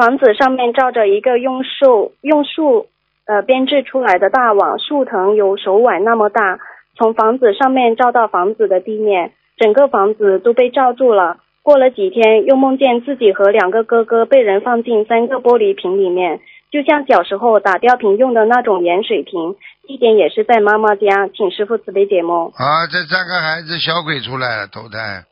[0.00, 2.86] 房子上面罩着一个用树用树
[3.26, 6.58] 呃编制出来的大网，树藤有手腕那么大，
[6.96, 11.36] 从房子上面照到房子的地面，整个房子都被罩住了。
[11.62, 16.40] 过了几天，又梦见自己和两个哥哥被人放进三个玻璃瓶里面，
[16.72, 19.56] 就像小时候打吊瓶用的那种盐水瓶。
[19.86, 22.46] 地点也是在妈妈家，请师傅慈悲解梦。
[22.54, 25.24] 啊，这三个孩子小鬼出来了，投胎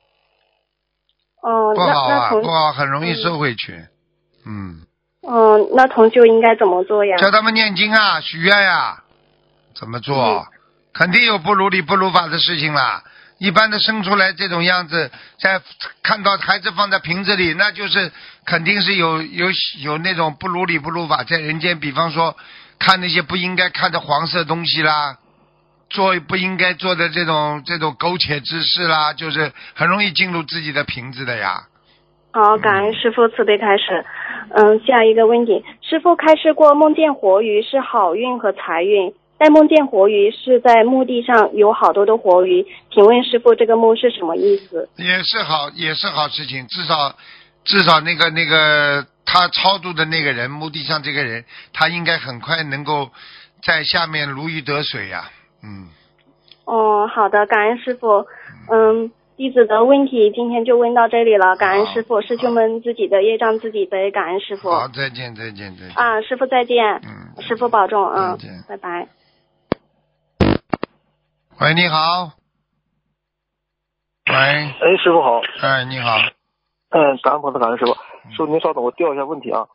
[1.41, 3.73] 哦，那不好啊，不好，很容易收回去。
[3.73, 3.89] 嗯，
[4.49, 7.17] 嗯，那同修应该怎么做呀？
[7.19, 9.03] 教他们念经啊，许愿呀，
[9.75, 10.17] 怎么做？
[10.17, 10.47] 嗯
[10.95, 13.05] 肯定有不如理不如法的事情啦。
[13.39, 15.63] 一般的生出来这种样子，在
[16.03, 18.11] 看到孩子放在瓶子里，那就是
[18.45, 21.79] 肯定是有有有那种不如理不如法在人间。
[21.79, 22.37] 比方说，
[22.81, 25.19] 看那些不应该看的黄色东西啦，
[25.89, 31.68] 做不应该做的这种这种苟且之事啦，就是很容易进入自己的瓶子的呀。
[32.31, 34.05] 好，感恩师傅慈悲开始。
[34.51, 44.89] 嗯，下一个问题，师傅开示过梦见活鱼是好运和财运，但梦见活鱼是在墓地上有好多的活鱼，请问师傅这个梦是什么意思？
[44.97, 46.67] 也是好，也是好事情。
[46.69, 47.15] 至少，
[47.65, 53.11] 至少那个那个他超度的那个人，墓地上这个人，他应该很快能够
[53.63, 55.25] 在下面如鱼得水呀、
[55.63, 55.89] 嗯，
[56.65, 58.27] 哦，好的，感恩师傅。
[58.71, 64.69] 嗯，弟子的问题今天就问到这里了，感恩师傅，师兄们自己的业障自己背，感恩师傅。
[64.69, 65.95] 好，再见，再见，再见。
[65.95, 69.07] 啊，师傅再见，嗯，师傅保重，啊再见，拜拜。
[71.61, 72.33] 喂，你好。
[74.29, 76.19] 喂，哎，师傅好，哎，你好。
[76.91, 77.93] 嗯，感恩菩萨，感恩师傅。
[78.33, 79.69] 师傅您稍等，我调一下问题啊。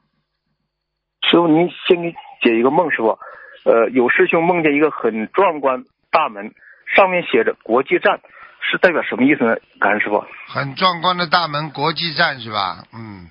[1.32, 3.18] 师傅您先给解一个梦，师傅。
[3.64, 6.54] 呃，有师兄梦见一个很壮观大门，
[6.94, 8.20] 上面写着国际站，
[8.64, 9.56] 是代表什么意思呢？
[9.80, 10.24] 感恩师傅。
[10.48, 12.84] 很壮观的大门，国际站是吧？
[12.94, 13.30] 嗯，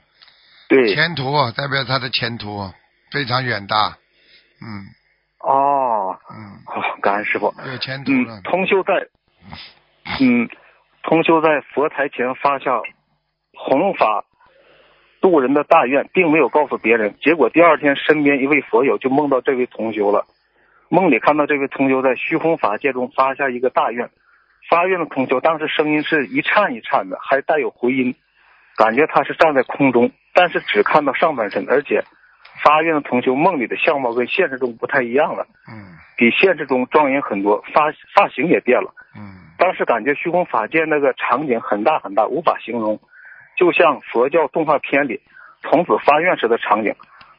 [0.68, 0.94] 对。
[0.94, 2.70] 前途代表他的前途
[3.10, 3.96] 非常远大。
[4.60, 4.86] 嗯
[5.40, 7.52] 哦，嗯，好，感恩师傅。
[7.66, 8.42] 有前途了嗯，。
[8.44, 8.92] 同修在，
[10.20, 10.48] 嗯，
[11.02, 12.80] 同修在佛台前发下
[13.54, 14.24] 弘法
[15.20, 17.16] 度人的大愿，并没有告诉别人。
[17.20, 20.26] 结果第二天，身边一位佛友就梦到这位同修了。
[20.88, 24.10] 梦里看到这位同修在虚空法界中发下一个大愿，
[24.68, 28.14] 发愿的同修当时声音是一颤一颤的，还带有回音，
[28.76, 32.04] 感觉他是站在空中，但是只看到上半身，而且
[32.62, 35.46] 发愿的同修梦里的相貌跟现实中不太一样了。
[35.68, 38.94] 嗯比现实中庄严很多，发发型也变了。
[39.16, 43.00] 嗯当时感觉虚空法界那个场景很大很大，无法形容，
[43.56, 45.20] 就像佛教动画片里
[45.62, 46.94] 童子发愿时的场景。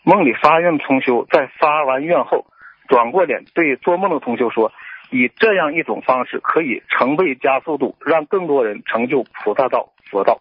[0.05, 2.45] 梦里发愿的同修在发完愿后，
[2.89, 4.73] 转过脸对做梦的同修说
[5.11, 10.39] ：“以这样一种方式，可以成倍加速度，让更多人成就菩萨道、佛道。”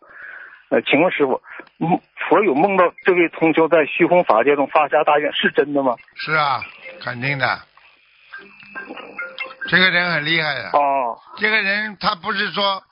[0.70, 1.42] 呃，请问师傅，
[1.76, 5.94] 梦佛有梦到这位同修在虚空法界中发下大愿，是真的吗？
[6.14, 6.62] 是啊，
[7.02, 7.60] 肯定的。
[9.68, 10.70] 这个人很厉害的。
[10.72, 12.82] 哦，这个人他不是说，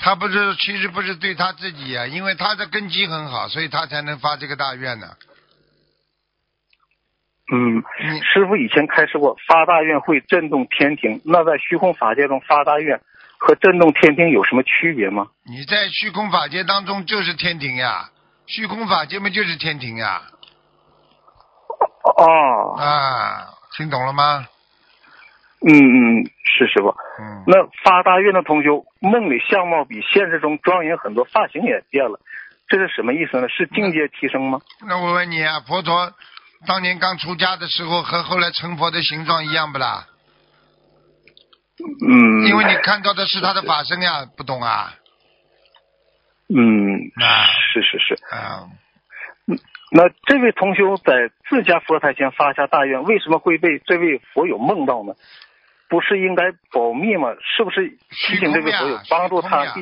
[0.00, 5.06] 他不是其实不是对他自己呀、因为他的根基很好，所以他才能发这个大愿呢。
[7.54, 7.82] 嗯，
[8.22, 11.20] 师傅以前开示过，发大愿会震动天庭。
[11.24, 13.00] 那在虚空法界中发大愿
[13.38, 15.28] 和震动天庭有什么区别吗？
[15.44, 18.10] 你在虚空法界当中就是天庭呀，
[18.46, 20.22] 虚空法界嘛就是天庭呀，
[22.16, 24.46] 哦，啊，听懂了吗？
[25.66, 26.88] 嗯嗯，是师傅。
[27.18, 32.20] 嗯，那发大愿的同修梦里相貌比现实中庄严很多，发型也变了，
[32.68, 33.48] 这是什么意思呢？
[33.48, 34.60] 是境界提升吗？
[34.86, 36.12] 那我问你啊，佛陀
[36.66, 40.06] 当年刚出家的时候和后来成佛的形状一样不啦？
[41.76, 44.94] 嗯，因为你看到的是他的法身呀，不懂啊？
[46.48, 48.14] 嗯，啊是是是。
[48.34, 48.68] 啊，
[49.90, 55.14] 那这位同修在自家佛台前发下大愿，为什么会被这位佛友梦到呢？
[55.88, 57.28] 不是应该保密吗？
[57.56, 59.74] 是不是提醒这位佛友帮助他呀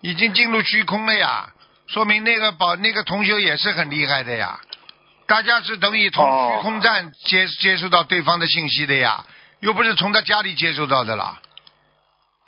[0.00, 1.52] 已经进入虚空了呀，
[1.86, 4.60] 说明那个保那个同修也是很厉害的呀。
[5.26, 6.56] 大家是等于从哦。
[6.56, 9.24] 虚空站接接收到对方的信息的呀，
[9.60, 11.40] 又不是从他家里接收到的啦。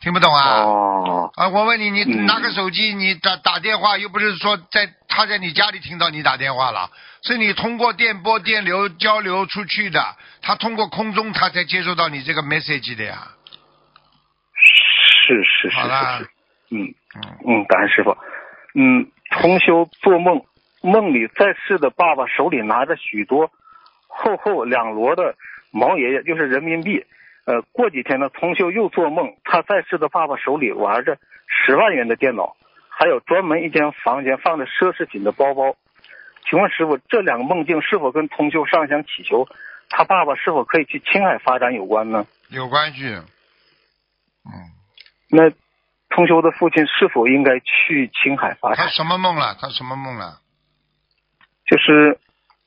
[0.01, 0.62] 听不懂啊？
[0.62, 2.25] 哦，啊，我问你，你嗯。
[2.25, 6.88] 拿个手机，你打打电话，又不是说在他在你家里听到你打电话了，
[7.23, 13.27] 是你通过电波、电流交流出去的，他通过空中他才接收到你这个 message 的呀。
[14.55, 16.19] 是是是好啦。
[16.19, 16.31] 是是，
[16.71, 16.95] 嗯。
[17.17, 18.17] 嗯，嗯，感恩师傅。
[18.75, 19.11] 嗯，
[19.41, 20.41] 同修做梦，
[20.81, 23.51] 梦里在世的爸爸手里拿着许多
[24.07, 25.37] 厚厚两摞的
[25.71, 27.05] 毛爷爷，就是人民币。
[27.45, 32.57] 呃，过几天呢，通修又做梦，他在世的爸爸手里玩着十万元的电脑，
[32.91, 35.75] 还有专门一间房间放着奢侈品的包包。
[36.49, 39.49] 请问师傅，这两个梦境是否跟通修上香祈求
[39.88, 42.27] 他爸爸是否可以去青海发展有关呢？
[42.51, 43.07] 有关系。
[44.45, 44.53] 嗯，
[45.31, 45.51] 那
[46.11, 48.87] 通修的父亲是否应该去青海发展？
[48.87, 49.57] 他什么梦了？
[49.61, 50.41] 他什么梦了？
[51.68, 52.18] 就是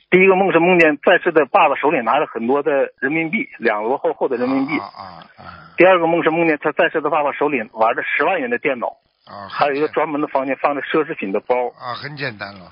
[0.09, 4.77] 第一个梦是梦见在世的爸爸手里拿着很多的人民币，两摞厚厚的人民币。
[4.77, 5.03] 啊啊
[5.37, 5.43] 啊
[5.77, 8.87] 第二个梦是梦见他在世的爸爸手里玩着十万元的电脑，
[9.25, 9.49] 啊！
[9.49, 11.55] 还有一个专门的房间放着奢侈品的包。
[11.79, 12.71] 啊，很简单了。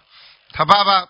[0.54, 1.08] 他爸爸，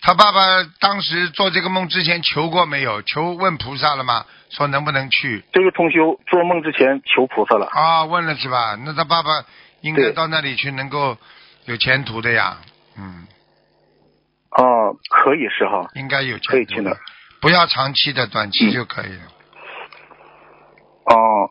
[0.00, 0.40] 他爸爸
[0.80, 3.02] 当时做这个梦之前求过没有？
[3.02, 4.24] 求问菩萨了吗？
[4.50, 5.44] 说能不能去？
[5.52, 7.66] 这个同修做梦之前求菩萨了。
[7.66, 8.76] 啊，问了是吧？
[8.84, 9.44] 那他爸爸
[9.82, 11.16] 应该到那里去，能够
[11.66, 12.56] 有前途的呀。
[12.98, 13.28] 嗯，
[14.56, 15.88] 哦，可以是哈。
[15.94, 16.36] 应该有。
[16.46, 16.96] 可以去的
[17.40, 19.22] 不要长期的，短期嗯就可以了。
[21.04, 21.50] 哦，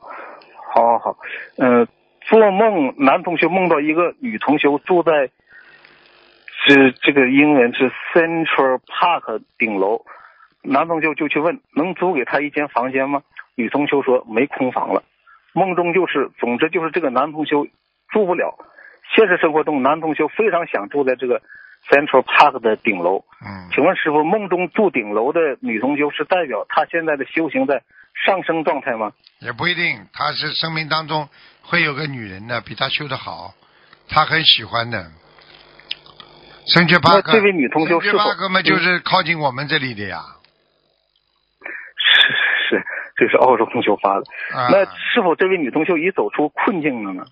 [0.73, 1.17] 好好好。
[1.57, 1.87] 嗯、
[2.21, 5.29] 做梦男同学梦到一个女同学住在
[6.65, 10.05] 是这个英文是 Central Park 顶楼，
[10.61, 13.23] 男同学就去问能租给他一间房间吗？
[13.55, 15.03] 女同学说没空房了。
[15.53, 17.55] 梦中就是，总之就是这个男同学
[18.09, 18.55] 住不了。
[19.13, 21.41] 现实生活中，男同学非常想住在这个
[21.89, 23.23] Central Park 的顶楼。
[23.43, 27.81] 嗯，请问师傅，梦中住顶楼的女同修是代表她现在的修行在
[28.25, 29.11] 上升状态吗？
[29.39, 31.27] 也不一定，她是生命当中
[31.63, 33.53] 会有个女人呢，比她修得好，
[34.07, 35.11] 她很喜欢的。
[36.67, 40.19] 圣觉巴克，那这位女同修是否圣觉巴克嘛，就是靠近我们这里的呀。
[41.97, 42.83] 是是，
[43.15, 44.23] 这是澳洲同修发的。
[44.55, 47.25] 啊，那是否这位女同修已走出困境了呢？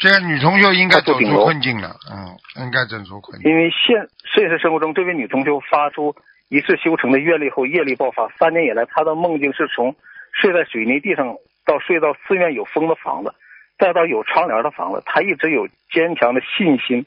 [0.00, 3.50] 这个女同学应该走出困境了，嗯，应该走出困境。
[3.50, 6.16] 因为现现实生活中，这位女同修发出
[6.48, 8.26] 一次修成的愿力后，业力爆发。
[8.38, 9.94] 三年以来，她的梦境是从
[10.32, 11.36] 睡在水泥地上，
[11.66, 13.34] 到睡到寺院有风的房子，
[13.78, 15.02] 再到有窗帘的房子。
[15.04, 17.04] 她一直有坚强的信心、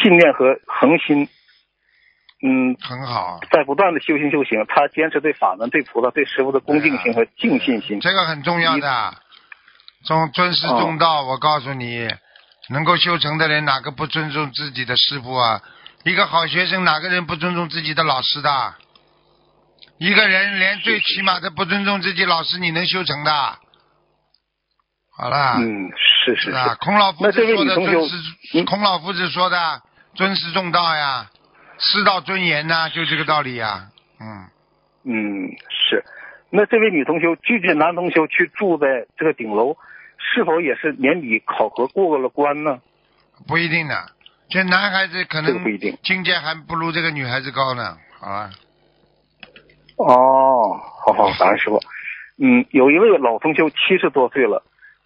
[0.00, 1.26] 信念和恒心。
[2.42, 7.98] 嗯，很好，在不断的修行修行，她坚持对法门、对菩萨、对师傅的恭敬心和敬信心。
[7.98, 9.14] 这个很重要的。
[10.04, 12.08] 尊尊师重道，我告诉你，
[12.68, 15.60] 能够修成的人，哪个不尊重自己的师傅啊？
[16.04, 18.74] 一个好学生，哪个人不尊重自己的老师的？
[19.98, 23.58] 一个人连最起码的不尊重自己老师，你能修成的？
[25.18, 25.90] 好了，嗯，
[26.24, 26.56] 是是是。
[26.56, 28.16] 啊，孔老夫子说的尊师，
[28.54, 29.82] 嗯孔老夫子说的
[30.14, 31.30] 尊师重道呀，
[31.78, 33.90] 师道尊严呐、就这个道理呀。
[34.18, 34.48] 嗯，
[35.04, 36.02] 嗯，是。
[36.48, 38.86] 那这位女同学拒绝男同学去住在
[39.18, 39.76] 这个顶楼，
[40.20, 42.80] 是否也是年底考核过了关呢？
[43.48, 43.94] 不一定的，
[44.50, 45.96] 这男孩子可这个能不一定。
[46.02, 47.96] 境界还不如这个女孩子高呢。
[48.20, 48.50] 好了，
[49.96, 51.80] 哦，好好，感恩师傅。
[52.36, 54.62] 嗯，有一位老同修七十多岁了，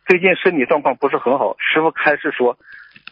[0.06, 2.58] 最近身体状况不是很好，师傅开始说，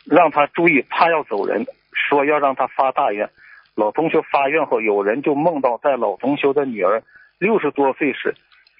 [0.04, 3.30] 让他注意，怕要走人，说要让他发大愿。
[3.74, 7.02] 老同修发愿后，有人就梦到在老同修的女儿
[7.38, 8.34] 六十多岁时，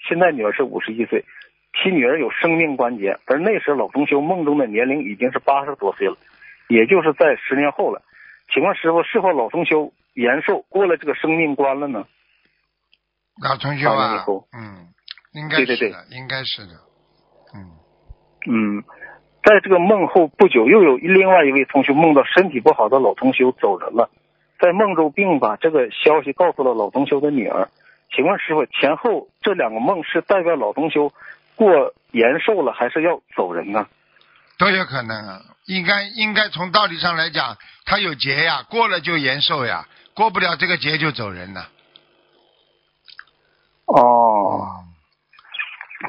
[0.09, 1.25] 现在女儿是五十一岁，
[1.73, 6.17] 其女儿有生命关节，而那时老同修梦中的年龄已经是八十多岁了，
[6.69, 8.03] 也就是在十年后了。
[8.53, 12.05] 请问师傅，是否老同修延寿过了这个生命关了呢？
[13.43, 14.93] 老同学以后，嗯，
[15.33, 16.73] 应该对对是的，应该是的，
[17.57, 17.73] 嗯，
[18.47, 18.85] 嗯，
[19.43, 24.11] 在这个梦后不久，又有另外一位同学梦到身体不好的老同修走人了，
[24.61, 27.69] 在梦中并把这个消息告诉了老同修的女儿。
[28.15, 31.11] 请问师傅，前后这两个梦是代表老同修
[31.63, 33.87] 过延寿了，还是要走人呢？
[34.59, 35.41] 都有可能啊。
[35.67, 41.69] 应该应该从道理上来讲，他有劫呀，过了就延寿呀，过不了这个劫就走人了。
[43.87, 44.85] 哦，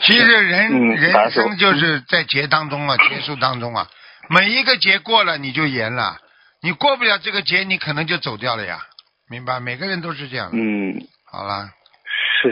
[0.02, 3.88] 其实人、嗯人生就是在劫当中啊，劫数当中啊，
[4.30, 6.18] 每一个劫过了你就延了，
[6.62, 8.88] 你过不了这个劫，你可能就走掉了呀，
[9.30, 9.60] 明白？
[9.60, 10.58] 每个人都是这样的。
[10.58, 11.70] 嗯，好了，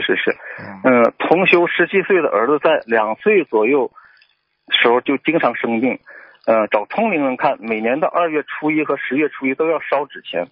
[0.00, 0.30] 是是，
[0.84, 3.90] 嗯，嗯，同修十七岁的儿子在两岁左右
[4.70, 5.98] 时候就经常生病，
[6.46, 10.48] 呃，找通灵人看，每年的二月初一和十月初一都要烧纸钱，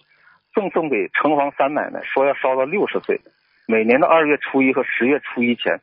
[0.53, 3.21] 赠送给城隍三奶奶，说要烧到六十岁。
[3.67, 5.79] 每年的二月初一和十月初一前，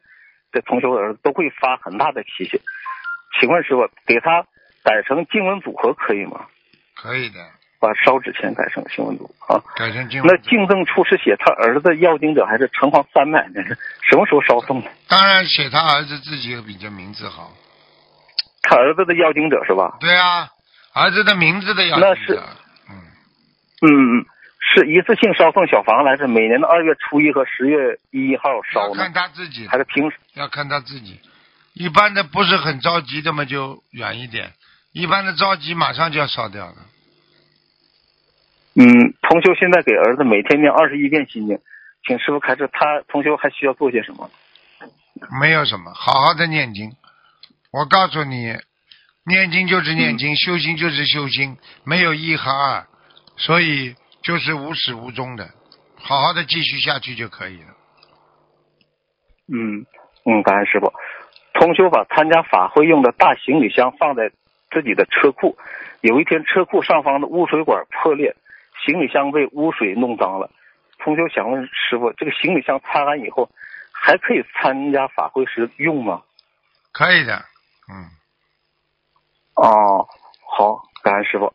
[0.52, 2.60] 这同修的儿子都会发很大的脾气。
[3.40, 4.46] 请问师傅，给他
[4.84, 6.46] 改成经文组合可以吗？
[6.94, 7.38] 可以的，
[7.80, 9.62] 把烧纸钱改成经文组啊？
[9.76, 10.42] 改成经那文。
[10.42, 13.62] 敬赠处是写他儿子要经者还是城隍三奶奶？
[14.02, 14.90] 什么时候烧送的？
[15.08, 17.52] 当然写他儿子自己比较名字好。
[18.62, 19.96] 他儿子的要经者是吧？
[20.00, 20.48] 对啊，
[20.92, 22.34] 儿子的名字的要那是
[22.90, 22.96] 嗯，
[23.82, 24.26] 嗯嗯，
[24.60, 29.12] 是一次性烧送小房子，还是每年的二月初一和十月一号烧呢要看？
[29.12, 30.16] 他自己，还是平时？
[30.34, 31.20] 要看他自己。
[31.74, 34.48] 一般的不是很着急的嘛，就远一点；
[34.92, 36.74] 一般的着急，马上就要烧掉了。
[38.80, 41.58] 嗯，同修现在给儿子每天念二十一遍心经，
[42.06, 44.30] 请师傅开示，他同修还需要做些什么？
[45.40, 46.92] 没有什么，好好的念经。
[47.72, 48.54] 我告诉你，
[49.26, 52.86] 念经就是念经，修心就是修心，没有一和二，
[53.36, 55.50] 所以就是无始无终的，
[55.96, 57.74] 好好的继续下去就可以了。
[59.52, 59.84] 嗯
[60.24, 60.92] 嗯，感恩师傅。
[61.54, 64.30] 同修把参加法会用的大行李箱放在
[64.70, 65.58] 自己的车库，
[66.00, 68.36] 有一天车库上方的污水管破裂，
[68.88, 70.50] 行李箱被污水弄脏了。
[70.98, 73.50] 同修想问师傅，这个行李箱擦完以后，
[73.92, 76.22] 还可以参加法会时用吗？
[76.90, 77.34] 可以的，
[77.92, 78.08] 嗯，
[79.56, 80.08] 哦，
[80.56, 81.52] 好，感恩师傅。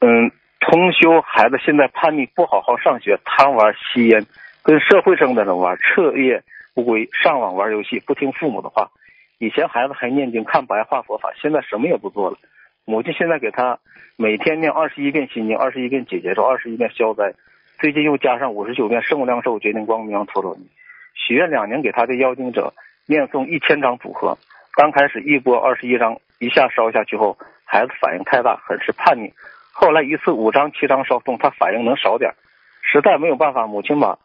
[0.00, 4.26] 嗯，同修孩子现在叛逆，不好好上学，贪玩吸烟，
[4.64, 6.42] 跟社会上的人玩，彻夜
[6.74, 8.90] 不归，上网玩游戏，不听父母的话。
[9.38, 12.36] 以前孩子还念经看白话佛法，现在什么也不做了。
[12.84, 13.78] 母亲现在给他
[14.16, 17.34] 每天念二十一遍心经，二十一遍解结咒，二十一遍消灾，
[17.78, 20.66] 最近又加上五十九遍圣无量寿决定光明陀罗尼。
[21.14, 22.74] 许愿两年给他的妖精者
[23.06, 24.36] 念诵一千张组合，
[24.74, 29.32] 刚开始一波二十一张，一下烧下去后，孩子反应太大，很是叛逆。
[29.72, 32.34] 后来一次五张、七张烧送，他反应能少点，
[32.82, 34.18] 实在没有办法，母亲把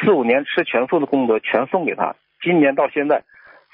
[0.00, 3.22] 四五年吃全素的功德全送给他，今年到现在，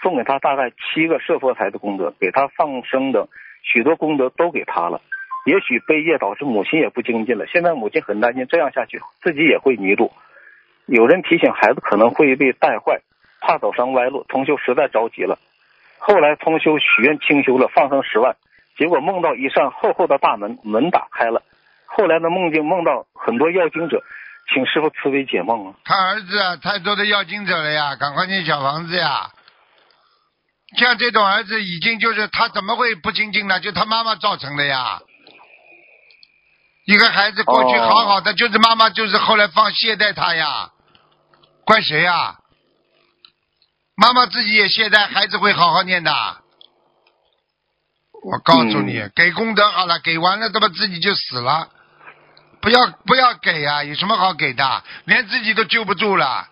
[0.02, 3.28] 送给他大概七个设佛台的功德，给他放生的
[3.66, 5.00] 许多功德都给他了。
[5.44, 10.10] 也许悲业导致母亲也不精进了，现在母亲很担心，这样下去自己也会迷路。
[10.86, 13.00] 有人提醒孩子可能会被带坏，
[13.40, 15.38] 怕走上歪路，同修实在着急了。
[15.98, 18.34] 后来同修许愿清修了，放生十万，
[18.76, 21.42] 结果梦到一扇厚厚的大门，门打开了。
[21.86, 24.02] 后来的梦境梦到很多要经者，
[24.52, 25.74] 请师傅慈悲解梦啊。
[25.84, 29.30] 他儿子啊，太多的要经者了呀，赶快建小房子呀。
[30.78, 33.60] 像这种儿子，已经就是他怎么会不精进呢？
[33.60, 35.00] 就他妈妈造成的呀。
[36.86, 40.70] 一个孩子过去好好的，就是妈妈就是后来放懈怠他呀，
[41.64, 42.38] 怪谁呀？
[43.96, 46.12] 妈妈自己也懈怠，孩子会好好念的。
[48.24, 51.68] 我告诉你，给功德好了，给完了，他妈自己就死了。
[52.60, 53.84] 不要不要给啊！
[53.84, 54.84] 有什么好给的？
[55.04, 56.48] 连自己都救不住了。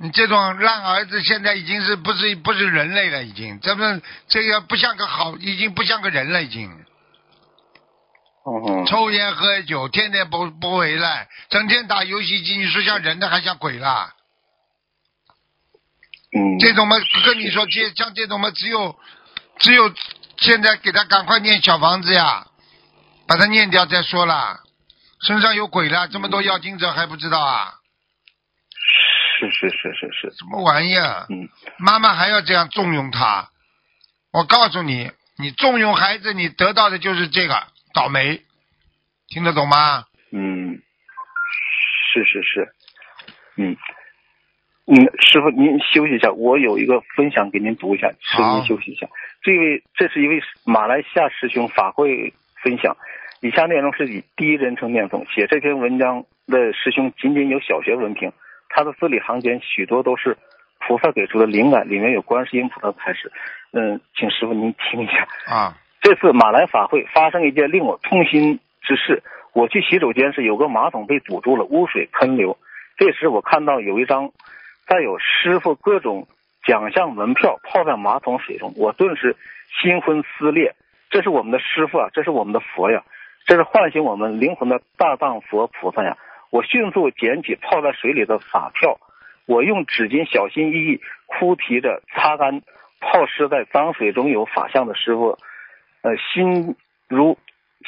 [0.00, 3.24] 你这种烂儿子，现在已经是不是不是人类了？
[3.24, 6.70] 已经，这么这个不像个好，已经不像个人了，已经。
[8.44, 14.14] 哦抽烟喝酒，天天不不回来，整天打游戏机，你说像人的还像鬼啦？
[16.32, 16.58] 嗯。
[16.60, 18.96] 这种嘛，跟你说，这像这种嘛，只有
[19.58, 19.92] 只有
[20.36, 22.46] 现在给他赶快念小房子呀，
[23.26, 24.60] 把他念掉再说啦。
[25.22, 27.74] 身上有鬼了，这么多要经者还不知道啊？
[29.38, 30.30] 是是是是是。
[30.36, 31.26] 什么玩意儿？
[31.30, 31.48] 嗯。
[31.78, 33.50] 妈妈还要这样纵容他？
[34.32, 37.54] 我告诉你，你纵容孩子，你得到的就是这个。
[37.94, 38.42] 倒霉，
[39.28, 40.04] 听得懂吗？
[40.30, 40.78] 嗯，
[42.12, 42.68] 是是是，
[43.56, 43.76] 嗯，
[44.86, 49.08] 嗯，师傅您休息一下，我有一个分享给您读一下，师傅您休息一下。
[49.42, 52.96] 这位，这是一位马来西亚师兄法会分享，
[53.40, 58.30] 以下内容是以第一人称念诵，写这篇文章的师兄仅仅有小学文凭，
[58.68, 60.36] 他的字里行间许多都是
[60.78, 63.32] 菩萨给出的灵感，里面有观世音菩萨的开示。
[63.72, 65.76] 嗯，请师傅您听一下啊。
[66.00, 69.22] 这次马来法会发生一件令我痛心之事。
[69.52, 72.56] 我去洗手间时，有个马桶被堵住了，污水喷流。
[72.96, 74.30] 这时我看到有一张
[74.86, 76.28] 带有师傅各种
[76.64, 79.36] 奖项门票泡在马桶水中，我顿时
[79.82, 80.74] 心魂撕裂。
[81.10, 83.02] 这是我们的师傅啊，这是我们的佛呀，
[83.46, 86.16] 这是唤醒我们灵魂的大藏佛菩萨呀！
[86.50, 88.98] 我迅速捡起泡在水里的法票，
[89.46, 92.62] 我用纸巾小心翼翼哭啼着擦干
[93.00, 95.38] 泡湿在脏水中有法相的师傅。
[96.00, 96.76] 呃，心
[97.08, 97.36] 如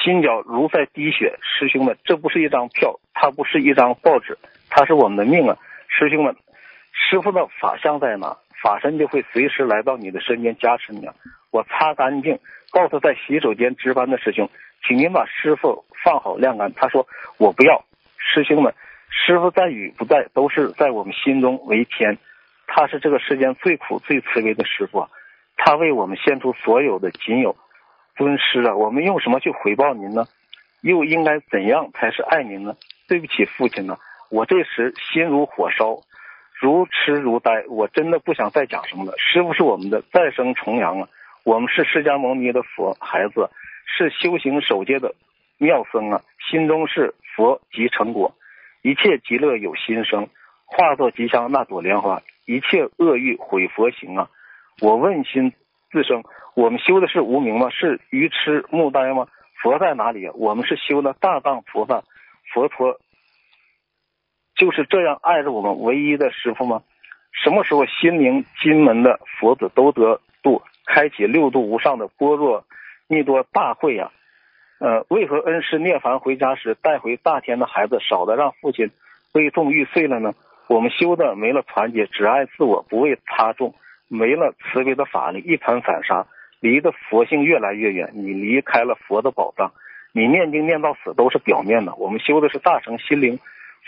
[0.02, 4.36] 心绞如在滴血，师兄们，这不是一张票，它不是一张报纸，
[4.68, 5.56] 它是我们的命啊！
[5.88, 6.36] 师兄们，
[6.92, 8.36] 师傅的法相在哪？
[8.62, 11.08] 法身就会随时来到你的身边加持你！
[11.50, 12.38] 我擦干净，
[12.70, 14.50] 告诉在洗手间值班的师兄，
[14.86, 16.72] 请您把师傅放好晾干。
[16.74, 17.06] 他说
[17.38, 17.84] 我不要。
[18.32, 18.74] 师兄们，
[19.10, 22.16] 师傅在与不在，都是在我们心中为天。
[22.68, 25.08] 他是这个世间最苦最慈悲的师傅，
[25.56, 27.56] 他为我们献出所有的仅有。
[28.16, 30.26] 尊师啊，我们用什么去回报您呢？
[30.82, 32.76] 又应该怎样才是爱您呢？
[33.08, 33.96] 对不起，父亲呢？
[34.30, 35.98] 我这时心如火烧，
[36.60, 39.14] 如痴如呆，我真的不想再讲什么了。
[39.18, 41.08] 师傅是我们的再生重阳啊，
[41.42, 43.50] 我们是释迦牟尼的佛孩子，
[43.86, 45.14] 是修行守戒的
[45.58, 48.34] 妙僧啊，心中是佛即成果，
[48.82, 50.28] 一切极乐有心生，
[50.66, 54.30] 化作吉祥那朵莲花，一切恶欲毁佛行啊！
[54.80, 55.52] 我问心
[55.90, 56.22] 自生。
[56.54, 57.70] 我们修的是无名吗？
[57.70, 59.28] 是愚痴木呆吗？
[59.62, 60.28] 佛在哪里？
[60.34, 62.02] 我们是修的大藏菩萨，
[62.52, 62.98] 佛陀
[64.56, 66.82] 就是这样爱着我们唯一的师傅吗？
[67.32, 72.64] 什么时候心灵金门的佛子都得度，开启六度无上的般若
[73.06, 74.10] 密多大会呀？
[74.80, 78.90] 呃，为何恩师涅槃回家时带回大天的孩子少的让父亲
[79.30, 80.32] 悲痛欲碎了呢？
[80.68, 83.74] 我们修的没了团结，只爱自我，不为他众，
[84.08, 86.26] 没了慈悲的法力，一盘散沙。
[86.60, 89.72] 离的佛性越来越远，你离开了佛的宝藏，
[90.12, 91.94] 你念经念到死都是表面的。
[91.96, 93.38] 我们修的是大乘心灵，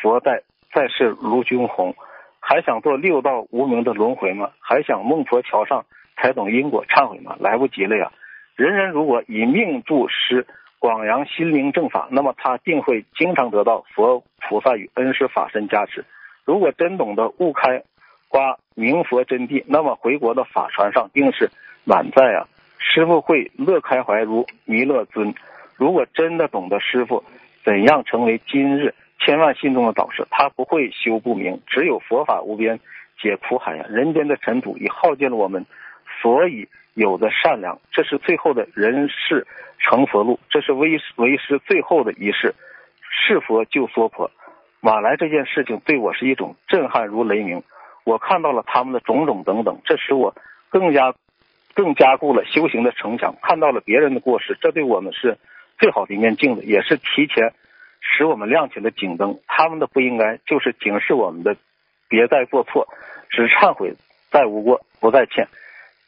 [0.00, 0.42] 佛在
[0.74, 1.94] 在世如君红，
[2.38, 4.50] 还想做六道无名的轮回吗？
[4.58, 5.86] 还想孟婆桥上
[6.16, 7.36] 才懂因果忏悔吗？
[7.40, 8.12] 来不及了呀！
[8.56, 10.46] 人人如果以命助师，
[10.82, 16.04] 广扬心灵正法，那么他定会经常得到佛菩萨与恩师法身加持。
[16.44, 17.84] 如果真懂得悟开
[18.26, 21.52] 刮明佛真谛，那么回国的法船上定是
[21.84, 22.48] 满载啊！
[22.78, 25.32] 师傅会乐开怀如弥勒尊，
[25.76, 27.22] 如果真的懂得师傅
[27.64, 31.60] 怎样成为今日千万心中的导师，他不会修不明。
[31.68, 32.80] 只有佛法无边
[33.20, 33.86] 解苦海呀！
[33.88, 35.64] 人间的尘土已耗尽了我们
[36.22, 39.46] 所以有的善良，这是最后的人世
[39.80, 42.54] 成佛路，这是为为师最后的仪式，
[43.10, 44.30] 是佛救娑婆。
[44.80, 47.62] 马来这件事情对我是一种震撼如雷鸣，
[48.04, 50.34] 我看到了他们的种种等等，这使我
[50.70, 51.14] 更加
[51.74, 53.34] 更加固了修行的城墙。
[53.42, 55.38] 看到了别人的过失，这对我们是
[55.78, 57.52] 最好的一面镜子，也是提前
[58.00, 59.40] 使我们亮起了警灯。
[59.48, 61.56] 他们的不应该，就是警示我们的
[62.08, 62.86] 别再做错，
[63.30, 63.94] 只忏悔，
[64.30, 65.48] 再无过，不再欠。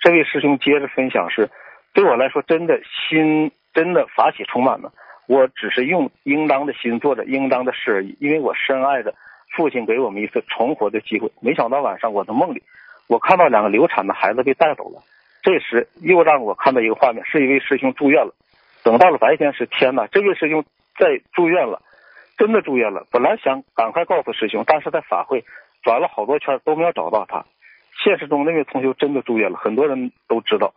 [0.05, 1.49] 这位师兄接着分享是，
[1.95, 4.93] 对我来说真的心真的法喜充满了。
[5.27, 9.15] 我只是用应当的心做着应当的事而已，因为我深爱的
[9.57, 11.33] 父亲给我们一次重活的机会。
[11.41, 12.63] 没想到晚上我的梦里，
[13.07, 15.01] 我看到两个流产的孩子被带走了。
[15.43, 18.35] 这时又让我看到一个画面，是一位师兄住院了。
[18.83, 20.07] 等到了白天时，天哪！
[20.09, 20.63] 这位师兄
[20.99, 21.81] 在住院了，
[22.37, 23.07] 真的住院了。
[23.11, 25.47] 本来想赶快告诉师兄，但是在法会
[25.83, 27.47] 转了好多圈都没有找到他。
[28.03, 30.73] 现实中那位同修真的住院了，很多人都知道。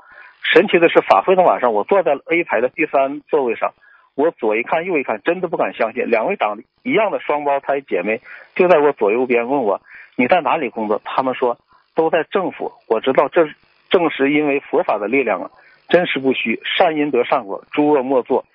[0.53, 3.74] 神奇的是，法会的晚上，我坐在了 A 排的第三座位上。
[4.15, 8.22] 我左一看，右一看，真的不敢相信，两位长得一样的双胞胎姐妹
[8.55, 9.82] 就在我左右边，问我
[10.15, 11.01] 你在哪里工作？
[11.03, 11.59] 他们说
[11.95, 12.72] 都在政府。
[12.88, 13.47] 我知道这
[13.89, 15.51] 正是因为佛法的力量啊，
[15.89, 18.45] 真实不虚，善因得善果，诸恶莫作。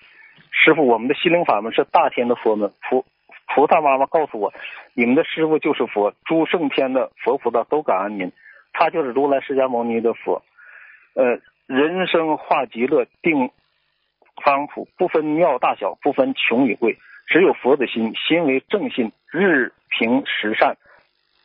[0.50, 3.04] 师傅，我们的心灵法门是大天的佛门，菩
[3.54, 4.52] 菩萨妈妈告诉我，
[4.94, 8.32] 你们的师傅就是佛，诸圣天的佛菩萨都感恩您。
[8.72, 10.42] 他就是如来释迦牟尼的佛，
[11.14, 13.50] 呃，人生化极乐定
[14.42, 20.76] 方普，不分庙大小，不分穷与贵，只有佛的心，心为正信，日平时善，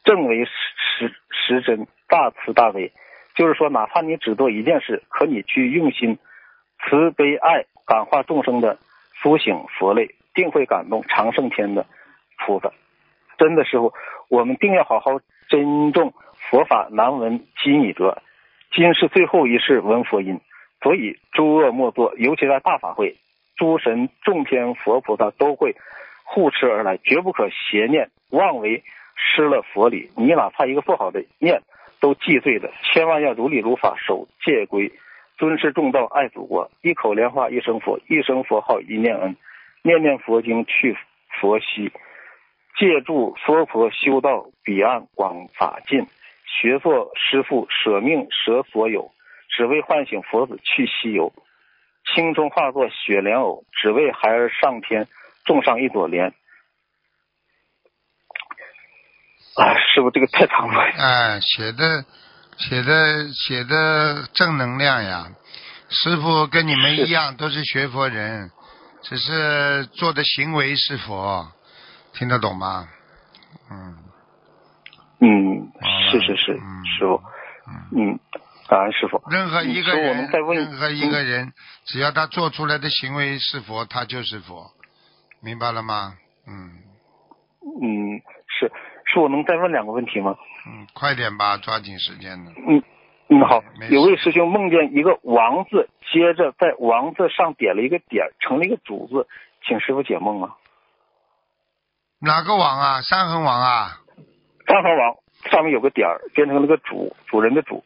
[0.04, 0.52] 正为时
[0.90, 2.92] 时时真，大慈大悲。
[3.36, 6.18] 就是说，哪怕你只做一件事，可你去用心，
[6.80, 8.80] 慈悲爱感化众生的
[9.22, 11.86] 苏醒佛类，定会感动长胜天的
[12.40, 12.72] 菩萨。
[13.38, 13.94] 真的师傅，
[14.30, 15.20] 我们定要好好
[15.50, 16.14] 珍重。
[16.50, 18.22] 佛法难闻今已得，
[18.72, 20.40] 今是最后一世闻佛音，
[20.82, 22.14] 所以诸恶莫作。
[22.18, 23.18] 尤其在大法会，
[23.58, 25.76] 诸神众天佛菩萨都会
[26.24, 28.84] 护持而来，绝不可邪念妄为
[29.16, 30.10] 失了佛理。
[30.16, 31.62] 你哪怕一个不好的念
[32.00, 34.94] 都记罪的，千万要如理如法守戒规，
[35.38, 36.72] 尊师重道爱祖国。
[36.82, 39.36] 一口莲花一声佛，一声佛号一念恩，
[39.82, 40.96] 念念佛经去
[41.42, 41.92] 佛西，
[42.78, 46.06] 借助娑婆修道彼岸广法尽。
[46.48, 49.12] 学做师父，舍命舍所有，
[49.50, 51.34] 只为唤醒佛子去西游。
[52.16, 55.08] 青春化作雪莲藕，只为孩儿上天
[55.46, 56.34] 种上一朵莲。
[59.56, 60.82] 啊，师傅，这个太长了。
[60.82, 62.06] 哎，写的
[62.58, 65.28] 写的写的正能量呀！
[65.90, 68.52] 师傅跟你们一样，都是学佛人，
[69.04, 71.52] 只是做的行为是佛，
[72.14, 72.88] 听得懂吗？
[73.70, 74.07] 嗯。
[75.20, 75.72] 嗯，
[76.12, 76.54] 是是是，
[76.98, 77.22] 师傅，
[77.96, 78.20] 嗯，
[78.68, 79.22] 感恩师傅。
[79.30, 81.52] 任何一个人，我们再问，任何一个人，
[81.86, 84.72] 只要他做出来的行为是佛，他就是佛，
[85.42, 86.14] 明白了吗？
[86.48, 86.84] 嗯。
[87.82, 88.72] 嗯，是，
[89.06, 90.36] 是我能再问两个问题吗？
[90.68, 92.52] 嗯，快点吧，抓紧时间呢。
[92.68, 92.84] 嗯
[93.30, 93.62] 嗯，好。
[93.90, 99.28] 有位师兄梦见一个王字，接着在王字上点了一个点，成了一个主字，
[99.66, 100.56] 请师傅解梦啊。
[102.20, 103.02] 哪个王啊？
[103.02, 104.00] 三横王啊？
[104.68, 105.16] 三横王
[105.50, 107.84] 上面有个点儿，变成了个主，主人的主。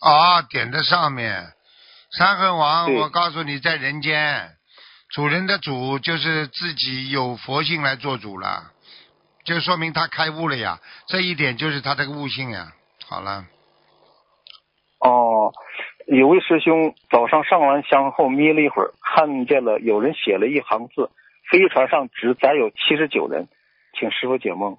[0.00, 1.52] 啊，点在上面。
[2.10, 4.50] 三横王，我告诉你，在人间，
[5.10, 8.72] 主人的主就是自己有佛性来做主了，
[9.44, 10.80] 就说明他开悟了呀。
[11.06, 12.72] 这一点就是他这个悟性呀。
[13.06, 13.44] 好了。
[14.98, 15.52] 哦，
[16.06, 21.10] 有位师兄早上上完香后眯了一会儿，看见了有人写了一行字
[21.50, 23.48] ：“飞船上只载有七十九人，
[23.98, 24.78] 请师傅解梦。”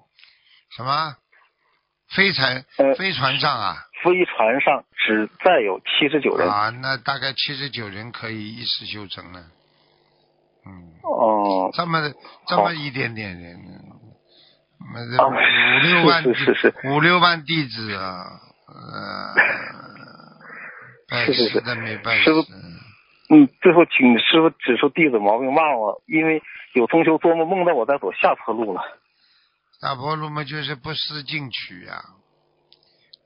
[0.76, 1.16] 什么？
[2.14, 2.64] 飞船？
[2.96, 3.76] 飞船上啊？
[4.02, 9.40] 飞船上只载有七十九人啊，那大概七十九人可以一时修成了。
[10.64, 10.94] 嗯。
[11.02, 11.70] 哦。
[11.74, 12.12] 这么
[12.46, 13.56] 这么一点点人，
[14.94, 15.32] 那五
[15.82, 18.24] 六万是是是五六万弟子啊，
[21.10, 22.24] 呃， 是是是，那没办法。
[22.24, 22.40] 师傅，
[23.30, 26.42] 嗯，最后请师傅指出弟子毛病，骂我，因为
[26.72, 28.80] 有同修做梦梦到我在走下坡路了。
[29.80, 32.02] 下坡路嘛，就是不思进取呀。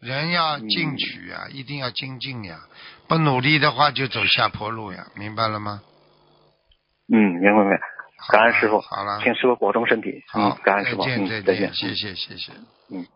[0.00, 2.60] 人要进取呀，一定要精进呀。
[3.08, 5.06] 不努力的话，就走下坡路呀。
[5.14, 5.80] 明白了吗？
[7.10, 7.80] 嗯，明白明白。
[8.28, 10.22] 感恩师傅，好了，请师傅保重身体。
[10.28, 12.52] 好，感恩师傅，嗯，再见，谢谢谢谢。
[12.90, 13.06] 嗯。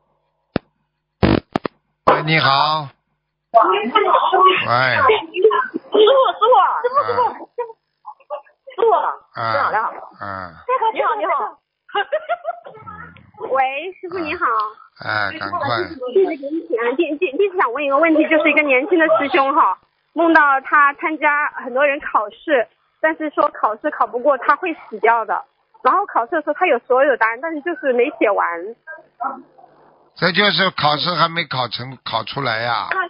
[2.07, 2.89] 喂，你好。
[3.53, 3.85] 喂。
[3.85, 4.03] 师傅，师
[4.39, 4.65] 傅，师
[6.89, 7.69] 傅，师傅，
[8.75, 8.91] 师傅，
[9.39, 9.53] 啊。
[9.53, 9.93] 你好，你好。
[10.23, 10.25] 嗯。
[10.95, 11.61] 你好，你好。
[13.39, 14.47] 喂，师傅你好。
[15.05, 15.85] 哎，赶快。
[16.15, 16.97] 弟子给你请安。
[16.97, 19.79] 弟弟弟子想问一个问题，就是一个年轻的师兄哈，
[20.15, 22.67] 梦到他参加很多人考试，
[23.01, 25.45] 但是说考试考不过他会死掉的。
[25.83, 28.47] 然后考试的时候他有所有答案，但是就是没写完。
[30.17, 33.05] 这就是考试还没考成，考出来呀、但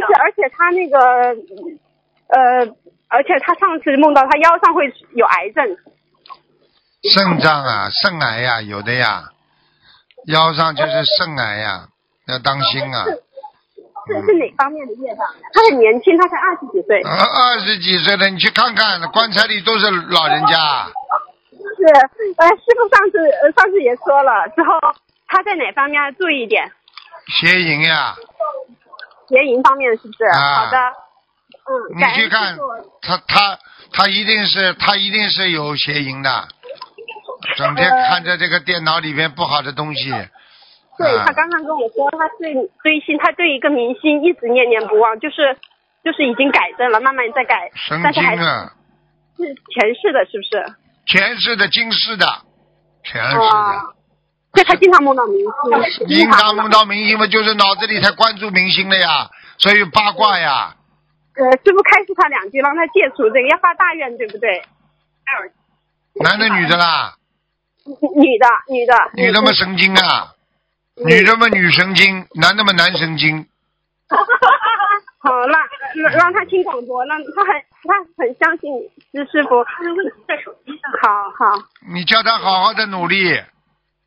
[0.00, 0.98] 是而且他那个
[2.28, 2.66] 呃，
[3.08, 5.76] 而且他上次梦到他腰上会有癌症，
[7.02, 9.30] 肾脏啊，肾癌呀、有的呀，
[10.26, 11.88] 腰上就是肾癌呀、
[12.26, 13.04] 要当心啊。
[14.06, 15.24] 是是哪方面的业障？
[15.52, 17.00] 他很年轻，他才二十几岁。
[17.02, 20.86] 呃，二十几岁的，你去看看，棺材里都是老人家。
[21.76, 21.84] 是，
[22.36, 24.78] 呃，师傅上次呃上次也说了，之后
[25.28, 26.70] 他在哪方面要注意一点？
[27.40, 28.16] 邪淫呀，
[29.28, 30.24] 邪淫方面是不是？
[30.24, 30.78] 啊好的，
[31.68, 32.58] 嗯，你去看
[33.02, 33.58] 他他
[33.92, 36.48] 他一定是他一定是有邪淫的，
[37.56, 40.12] 整天呃看着这个电脑里面不好的东西。
[40.12, 40.24] 啊
[40.98, 45.56] 对他刚刚跟我说，他对追星，他对一个明星一直念念不忘，就是
[46.04, 48.74] 就是已经改正了，慢慢在改，神经啊，
[49.38, 50.76] 是前世的，是不是？
[51.06, 52.26] 前世的今世的，
[53.02, 53.36] 前世
[54.52, 55.38] 所以他经常梦到明
[55.90, 60.76] 星，经常梦到明星嘛，就是脑子里才关注明星的呀，所以八卦呀。
[61.34, 64.62] 呃，师傅开示他两句，让他戒除这个，要发大愿，对不对？
[66.22, 67.14] 男的女的啦？
[67.86, 70.34] 女的，女的，女的么神经啊，
[71.04, 73.46] 女的么女神经，男的么男神经。
[75.22, 75.60] 好，让
[75.94, 78.72] 让让他听广播，让他很他很相信
[79.12, 79.64] 师师傅。
[80.26, 80.90] 在手机上。
[81.02, 81.62] 好好，
[81.92, 83.42] 你叫他好好的努力，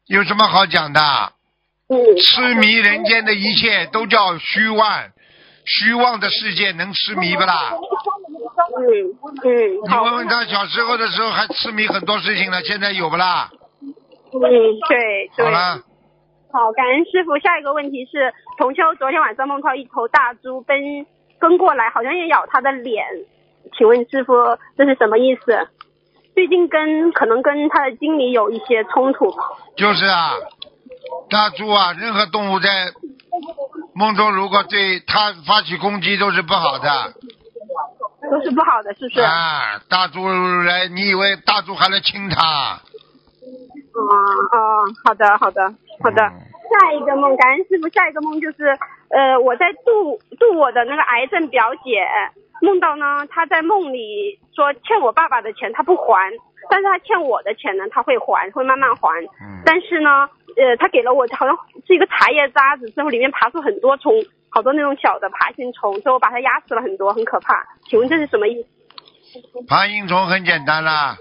[0.08, 1.02] 有什么好讲的？
[1.90, 2.18] 嗯。
[2.18, 5.12] 痴迷人间的一切都叫虚妄，
[5.66, 7.72] 虚妄的世界能痴迷不啦？
[8.76, 9.14] 嗯
[9.44, 9.74] 嗯。
[9.84, 13.52] 你问问他小时候的时候还痴迷很多事情呢，现在有不啦？
[14.34, 15.46] 嗯，对对。
[16.52, 17.38] 好感恩师傅。
[17.40, 21.06] 下一个问题是，同修昨天晚上梦到一头大猪奔
[21.40, 23.06] 跟过来，好像也咬他的脸，
[23.78, 24.34] 请问师傅
[24.78, 25.68] 这是什么意思？
[26.36, 29.34] 最近跟可能跟他的经理有一些冲突。
[29.76, 30.34] 就是啊，
[31.30, 32.70] 大猪啊，任何动物在
[33.96, 37.14] 梦中如果对他发起攻击都是不好的。
[38.32, 39.22] 都是不好的，是不是？
[39.22, 40.28] 啊，大猪
[40.64, 42.80] 来，你以为大猪还能亲它？
[43.94, 44.02] 哦
[44.52, 45.74] 哦，好的好的
[46.04, 46.22] 好的。
[46.74, 47.88] 下一个梦，感恩师傅。
[47.90, 48.66] 下一个梦就是，
[49.10, 52.02] 呃，我在度度我的那个癌症表姐，
[52.62, 56.32] 梦到呢，她在梦里说欠我爸爸的钱她不还，
[56.70, 59.22] 但是她欠我的钱呢，她会还，会慢慢还。
[59.42, 60.28] 嗯但是呢，
[60.58, 64.12] 呃，她给了我好像是一个茶叶渣子，之后里面爬出很多虫，
[64.50, 67.64] 好多那种小的爬行虫，之后把它压死了很多，很可怕。
[67.84, 68.70] 请问这是什么意思？
[69.68, 71.18] 爬行虫很简单啦，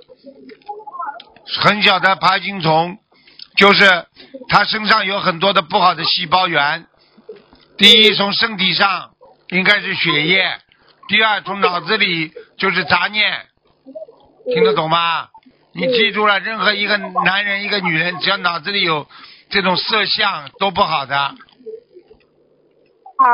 [1.61, 2.99] 很小的爬行虫，
[3.57, 4.07] 就是
[4.49, 6.87] 它身上有很多的不好的细胞源。
[7.77, 9.15] 第一，从身体上
[9.49, 10.43] 应该是血液；
[11.09, 13.47] 第二，从脑子里就是杂念。
[14.55, 15.29] 听得懂吗？
[15.75, 19.09] 你记住了，任何一个男人、一个女人，只要脑子里有
[19.49, 21.17] 这种色相，都不好的。
[23.17, 23.27] 好，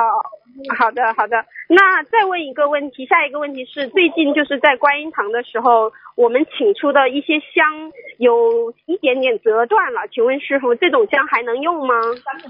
[0.78, 1.44] 好的，好的。
[1.70, 11.94] 那再问一个问题，下一个问题是，最近就是在观音堂的时候，我们请出的一些香有一点点折断了，请问师傅，这种香还能用吗？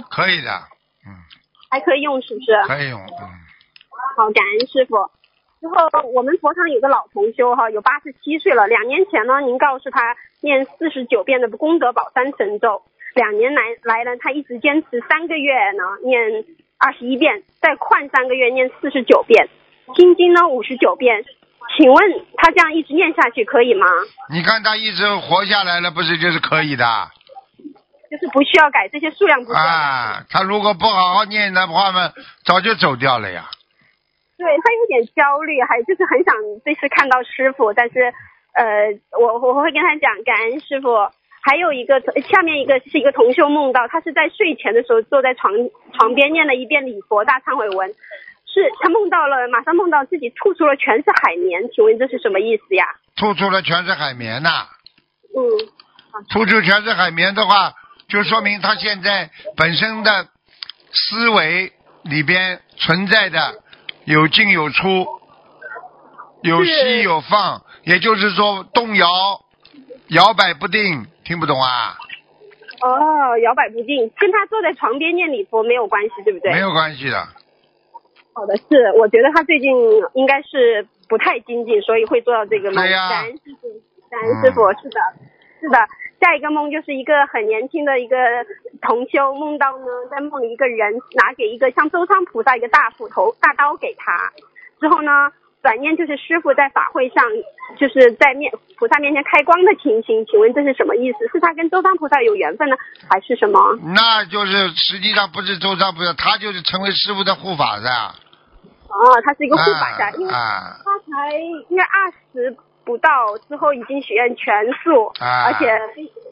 [0.08, 0.50] 可以的，
[1.04, 1.10] 嗯
[1.68, 2.62] 还可以用是不是？
[2.68, 3.00] 可以用。
[3.00, 3.26] 嗯
[4.16, 4.96] 好，感恩师傅。
[5.60, 5.74] 之后
[6.14, 8.68] 我们佛堂有个老同修哈，有八十七岁了。
[8.68, 12.82] 两年前呢，您告诉他念四十九遍的功德宝三神咒，
[13.16, 16.44] 两年来来呢，他一直坚持三个月呢念
[16.78, 19.48] 二十一遍，再换三个月念四十九遍，
[19.96, 21.24] 心经呢五十九遍。
[21.76, 23.86] 请问他这样一直念下去可以吗？
[24.32, 26.84] 你看他一直活下来了，不是就是可以的？
[28.10, 29.52] 就是不需要改这些数量不。
[29.52, 32.12] 啊，他如果不好好念的话嘛，
[32.44, 33.50] 早就走掉了呀。
[34.38, 38.14] 对他有点焦虑，还就是很想这次看到师傅，但是
[38.54, 38.64] 呃，
[39.20, 40.88] 我我会跟他讲感恩师傅。
[41.48, 45.50] 还有一个下面一个是一个同修梦到，他是在睡前的时候坐在床
[45.94, 52.84] 床边念了一遍礼佛大忏悔文，是他梦到了，马上梦到自己吐出了全是海绵，请问这是什么意思呀？
[53.16, 54.68] 吐出了全是海绵呐、
[55.34, 55.40] 嗯，
[56.28, 57.72] 吐出全是海绵的话，
[58.08, 60.28] 就说明他现在本身的
[60.92, 61.72] 思维
[62.02, 63.54] 里边存在的
[64.04, 65.06] 有进有出，
[66.42, 69.06] 有吸有放，也就是说动摇、
[70.10, 71.96] 摇摆不定，听不懂啊？
[72.80, 76.52] 哦，摇摆不定，跟他坐在床边念礼佛没有关系，对不对？
[76.52, 77.26] 没有关系的。
[78.32, 79.70] 好的，是，我觉得他最近
[80.14, 82.84] 应该是不太精进，所以会做到这个梦。
[82.84, 83.68] 对呀感恩师傅，
[84.08, 85.00] 感恩师傅，是的，
[85.60, 85.78] 是的。
[86.20, 88.16] 下一个梦就是一个很年轻的一个
[88.80, 94.32] 同修梦到呢，在梦里一个人拿给一个像周仓菩萨一个大斧头大刀给他，
[94.80, 95.30] 之后呢，
[95.62, 97.24] 转念就是师傅在法会上
[97.78, 101.26] 就是在面菩萨面前开光的情形，请问这是什么意思？
[101.32, 102.76] 是他跟周庄菩萨有缘分呢，
[103.10, 103.58] 还是什么？
[103.94, 107.90] 那就是实际上不是周章菩萨，他就是成为师傅的护法的。
[108.88, 111.34] 哦，他是一个护法啊神，因为啊他才
[111.68, 113.10] 应该二十不到，
[113.48, 115.66] 之后已经许愿全素，啊而且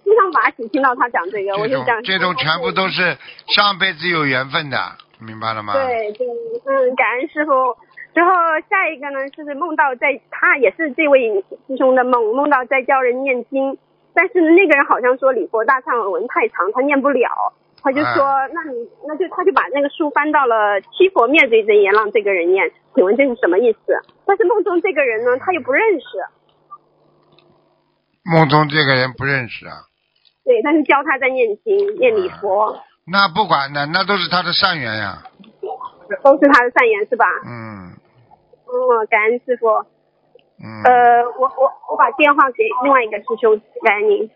[0.04, 2.00] 经常法喜听到他讲这个，我就讲。
[2.04, 3.18] 这种全部都是
[3.48, 4.78] 上辈子有缘分的，
[5.18, 5.74] 明白了吗？
[5.74, 6.26] 对对，
[6.64, 7.76] 嗯，感恩师傅。
[8.16, 8.30] 之后
[8.70, 13.76] 下一个呢，就是梦到在他也是这位师兄的梦，梦到在教人念经，
[14.14, 17.52] 但是那个人好像说礼佛大忏悔文太长，他念不了，
[17.82, 23.92] 他就说，啊那你那就他就把那个书翻到了七佛灭罪真言，让这个人念，请问这是什么意思？
[24.24, 26.06] 但是梦中这个人呢，他又不认识，
[28.24, 29.84] 梦中这个人不认识啊，
[30.42, 35.22] 对，但是教他在念经念礼佛，那不管的，那都是他的善缘呀。
[36.22, 37.26] 都是他的善缘是吧？
[37.44, 37.90] 嗯
[38.66, 39.68] 嗯，感恩师傅。
[40.58, 40.82] 嗯。
[40.84, 44.30] 呃，我我我把电话给另外一个师兄，感恩您。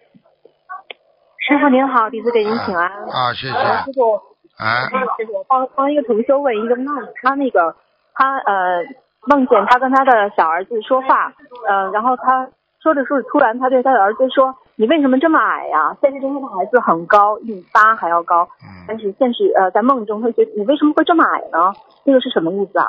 [1.39, 2.89] 师傅您好，弟子给您请安。
[2.89, 3.55] 啊，谢谢。
[3.55, 4.14] 呃师傅，
[4.59, 7.74] 啊，师傅帮帮一个同修问一个梦，他那个
[8.14, 8.85] 他呃
[9.26, 11.33] 梦见他跟他的小儿子说话，
[11.66, 12.49] 呃，然后他
[12.83, 21.72] 说着说着，突然他对他的儿子说：“你为什么这么矮呀、现实中他的孩子很高，一米八还要高，嗯，但是现实呃在梦中他觉得你为什么会这么矮呢？
[22.05, 22.87] 这个是什么意思啊？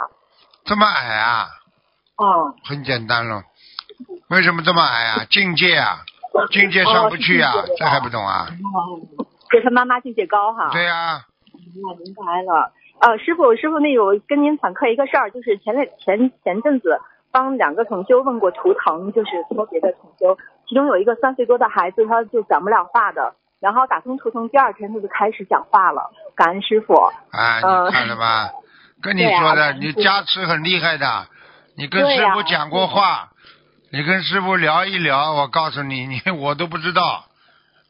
[0.71, 1.49] 这么矮啊？
[2.15, 3.43] 哦，很简单了，
[4.29, 5.25] 为什么这么矮啊？
[5.29, 5.99] 境界啊，
[6.49, 8.47] 境界上不去啊这还不懂啊？
[8.73, 9.03] 哦，
[9.51, 10.69] 就是他妈妈境界高哈。
[10.71, 11.25] 对呀，
[11.83, 12.71] 我明白了。
[13.01, 17.01] 呃，师傅，师傅，那有跟您反馈一个事儿，就是前两前前阵子
[17.33, 20.37] 帮两个同修问过图腾，就是托别的同修，
[20.69, 26.93] 其中有一个三岁多的孩子，他就讲不了话的，然后打通图腾第二天他就开始讲话了，感恩师傅。
[26.93, 28.51] 啊，嗯你看了吧？
[29.01, 31.27] 跟你说的，感你加持很厉害的，
[31.75, 33.29] 你跟师傅讲过话，
[33.91, 37.25] 你跟师傅聊一聊，我告诉你，你我都不知道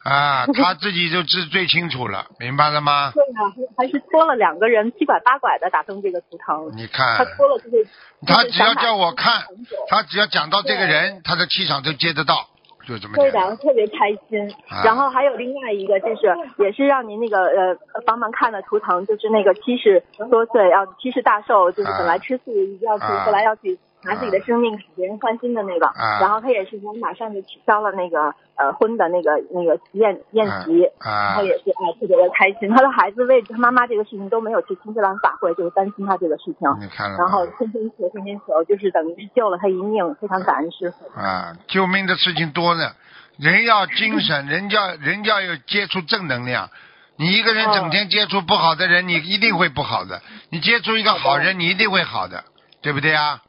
[0.04, 3.12] 啊， 他自己就知最清楚了，明白了吗？
[3.14, 3.42] 对呀、
[3.78, 7.88] 还是托了两个人七拐八拐的打通这个图腾，你看他，托了就是
[8.26, 9.44] 他只要叫我看
[9.90, 12.48] 他只要讲到这个人，他的气场就接得到，
[12.86, 14.40] 就这么对的，特别开心。
[14.70, 14.84] 啊。
[14.84, 22.52] 然后还有另外一个，就是也是让您那个呃帮忙看的图腾，就是那个七十多岁要七十大寿，就是啊本来吃素
[22.82, 23.24] 要去，啊。
[23.26, 25.88] 后来要去拿自己的生命给别人换心的那个。
[25.88, 30.80] 啊然后他也是说马上就取消了那个呃婚的那个那个宴宴席。
[31.00, 37.46] 然啊后也是哎特别的开心，他的孩子为他妈妈这个事情都没有去新西兰法会，就是担心他这个事情，你看了然后？
[37.58, 41.20] 天天求天天求，就是等于是救了他一命，非常感恩师傅。
[41.20, 42.92] 啊，救命的事情多呢，
[43.38, 46.70] 人要精神，人要人要有接触正能量。
[47.18, 50.18] 你一个人整天接触不好的人，你一定会不好的；
[50.50, 52.44] 你接触一个好人，你一定会好的，
[52.82, 53.42] 对不对啊？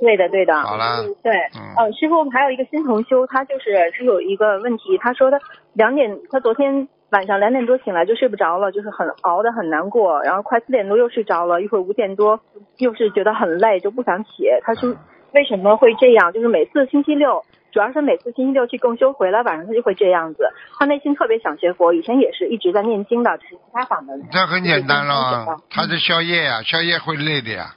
[0.00, 0.60] 对的，对的。
[0.60, 5.38] 好了，对，嗯呃，师傅还有一个新同修，他就是他有一个问题，他说他
[5.72, 12.40] 两点，他昨天晚上两点多醒来就睡不着了，就是很熬得很难过，然后快四点多又睡着了，一会儿五点多
[12.78, 14.28] 又是觉得很累就不想起。
[14.62, 14.94] 他说
[15.32, 16.32] 为什么会这样？
[16.32, 20.50] 就是每次星期六，主要是每次星期六去共修回来，晚上他就会这样子。
[20.78, 27.74] 他内心特别想学佛，以前也是一直在念经的，只是其他法门，这很简单了，他是宵夜呀、宵夜会累的呀。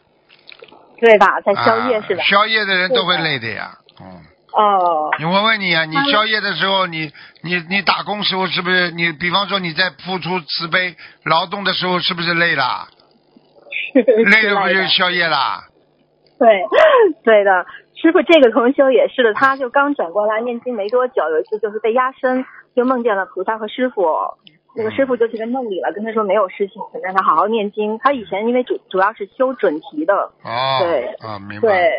[1.02, 1.42] 对吧？
[1.42, 2.24] 在宵夜、啊是吧？
[2.24, 3.72] 宵夜的人都会累的呀。
[4.00, 4.22] 嗯，
[4.54, 7.12] 哦，你问问你啊，你宵夜的时候，你
[7.44, 9.12] 你你打工时候是不是你？
[9.14, 10.96] 比方说你在付出慈悲
[11.26, 12.88] 劳动的时候，是不是累了？
[14.32, 15.64] 累了不就宵夜啦？
[16.40, 16.48] 对，
[17.24, 17.66] 对的，
[18.02, 22.46] 师傅这个同修也是的，他就刚转过来念经没多久，有一次就是被压身，
[22.76, 24.04] 就梦见了菩萨和师傅。
[24.76, 27.98] 那个师傅就去他梦里了，跟他说没有事情，让他好好念经。
[28.00, 30.14] 他以前因为主主要是修准提的，
[30.44, 31.68] 哦，对啊，明白。
[31.68, 31.92] 对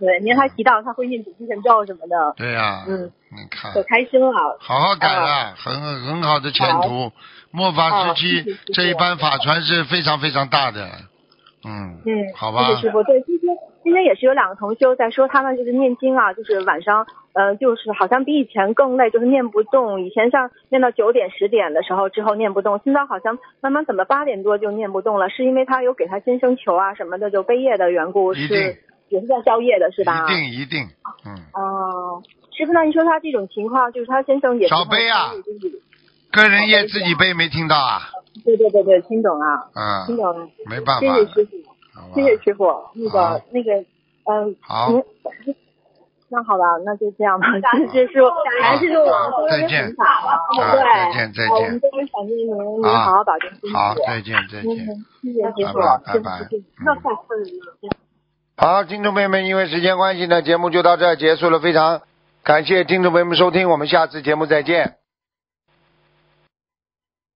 [0.00, 4.58] 对，您还提到他会念准提神咒什么的，对呀、嗯，你看，可开心了。
[4.58, 7.12] 好好改了，很很好的前途。
[7.52, 10.88] 末法时期这一班法传是非常非常大的，
[11.64, 13.02] 嗯，嗯，好吧谢谢师傅。
[13.04, 20.00] 对，今天今天也是有两个同修在说，他们就是念经啊，就是晚上，呃，就是好像比以前更累，就是念不动。
[20.00, 28.76] 以前像念到九点十点的时候之后念不动，现在好像慢慢怎么八点多就念不动了，是因为他有给他先生求啊什么的，就背业的缘故，是
[29.08, 30.24] 也是在宵夜的是吧？
[30.24, 30.86] 一定一定，
[31.26, 32.22] 嗯，哦，
[32.56, 35.32] 师傅，那你说他这种情况，就是他先生也是少背啊
[36.30, 38.08] 个人业自己背没听到啊？
[38.44, 40.48] 对对对对，听懂了，嗯听嗯，懂了。
[40.70, 41.56] 没办法谢谢师傅。
[42.14, 42.66] 谢谢师傅。
[42.94, 43.72] 那个那个，
[44.24, 44.90] 嗯，好
[46.28, 47.46] 那好吧，那就这样吧。
[47.92, 48.30] 谢谢师傅，
[48.60, 49.04] 感谢师傅，
[49.50, 51.80] 再见再见再见我们
[52.26, 52.46] 您，
[52.80, 53.74] 您啊好好保重身体。
[53.74, 54.86] 好，再见再嗯见。，
[55.22, 57.96] 谢谢师傅拜拜，拜拜谢谢师傅嗯那下次。
[58.56, 61.60] 好，听众朋友们，因为时间关系呢，节目就到这儿结束了。
[61.60, 62.00] 非常
[62.42, 65.01] 感谢听众朋友们收听，我们下次节目再见。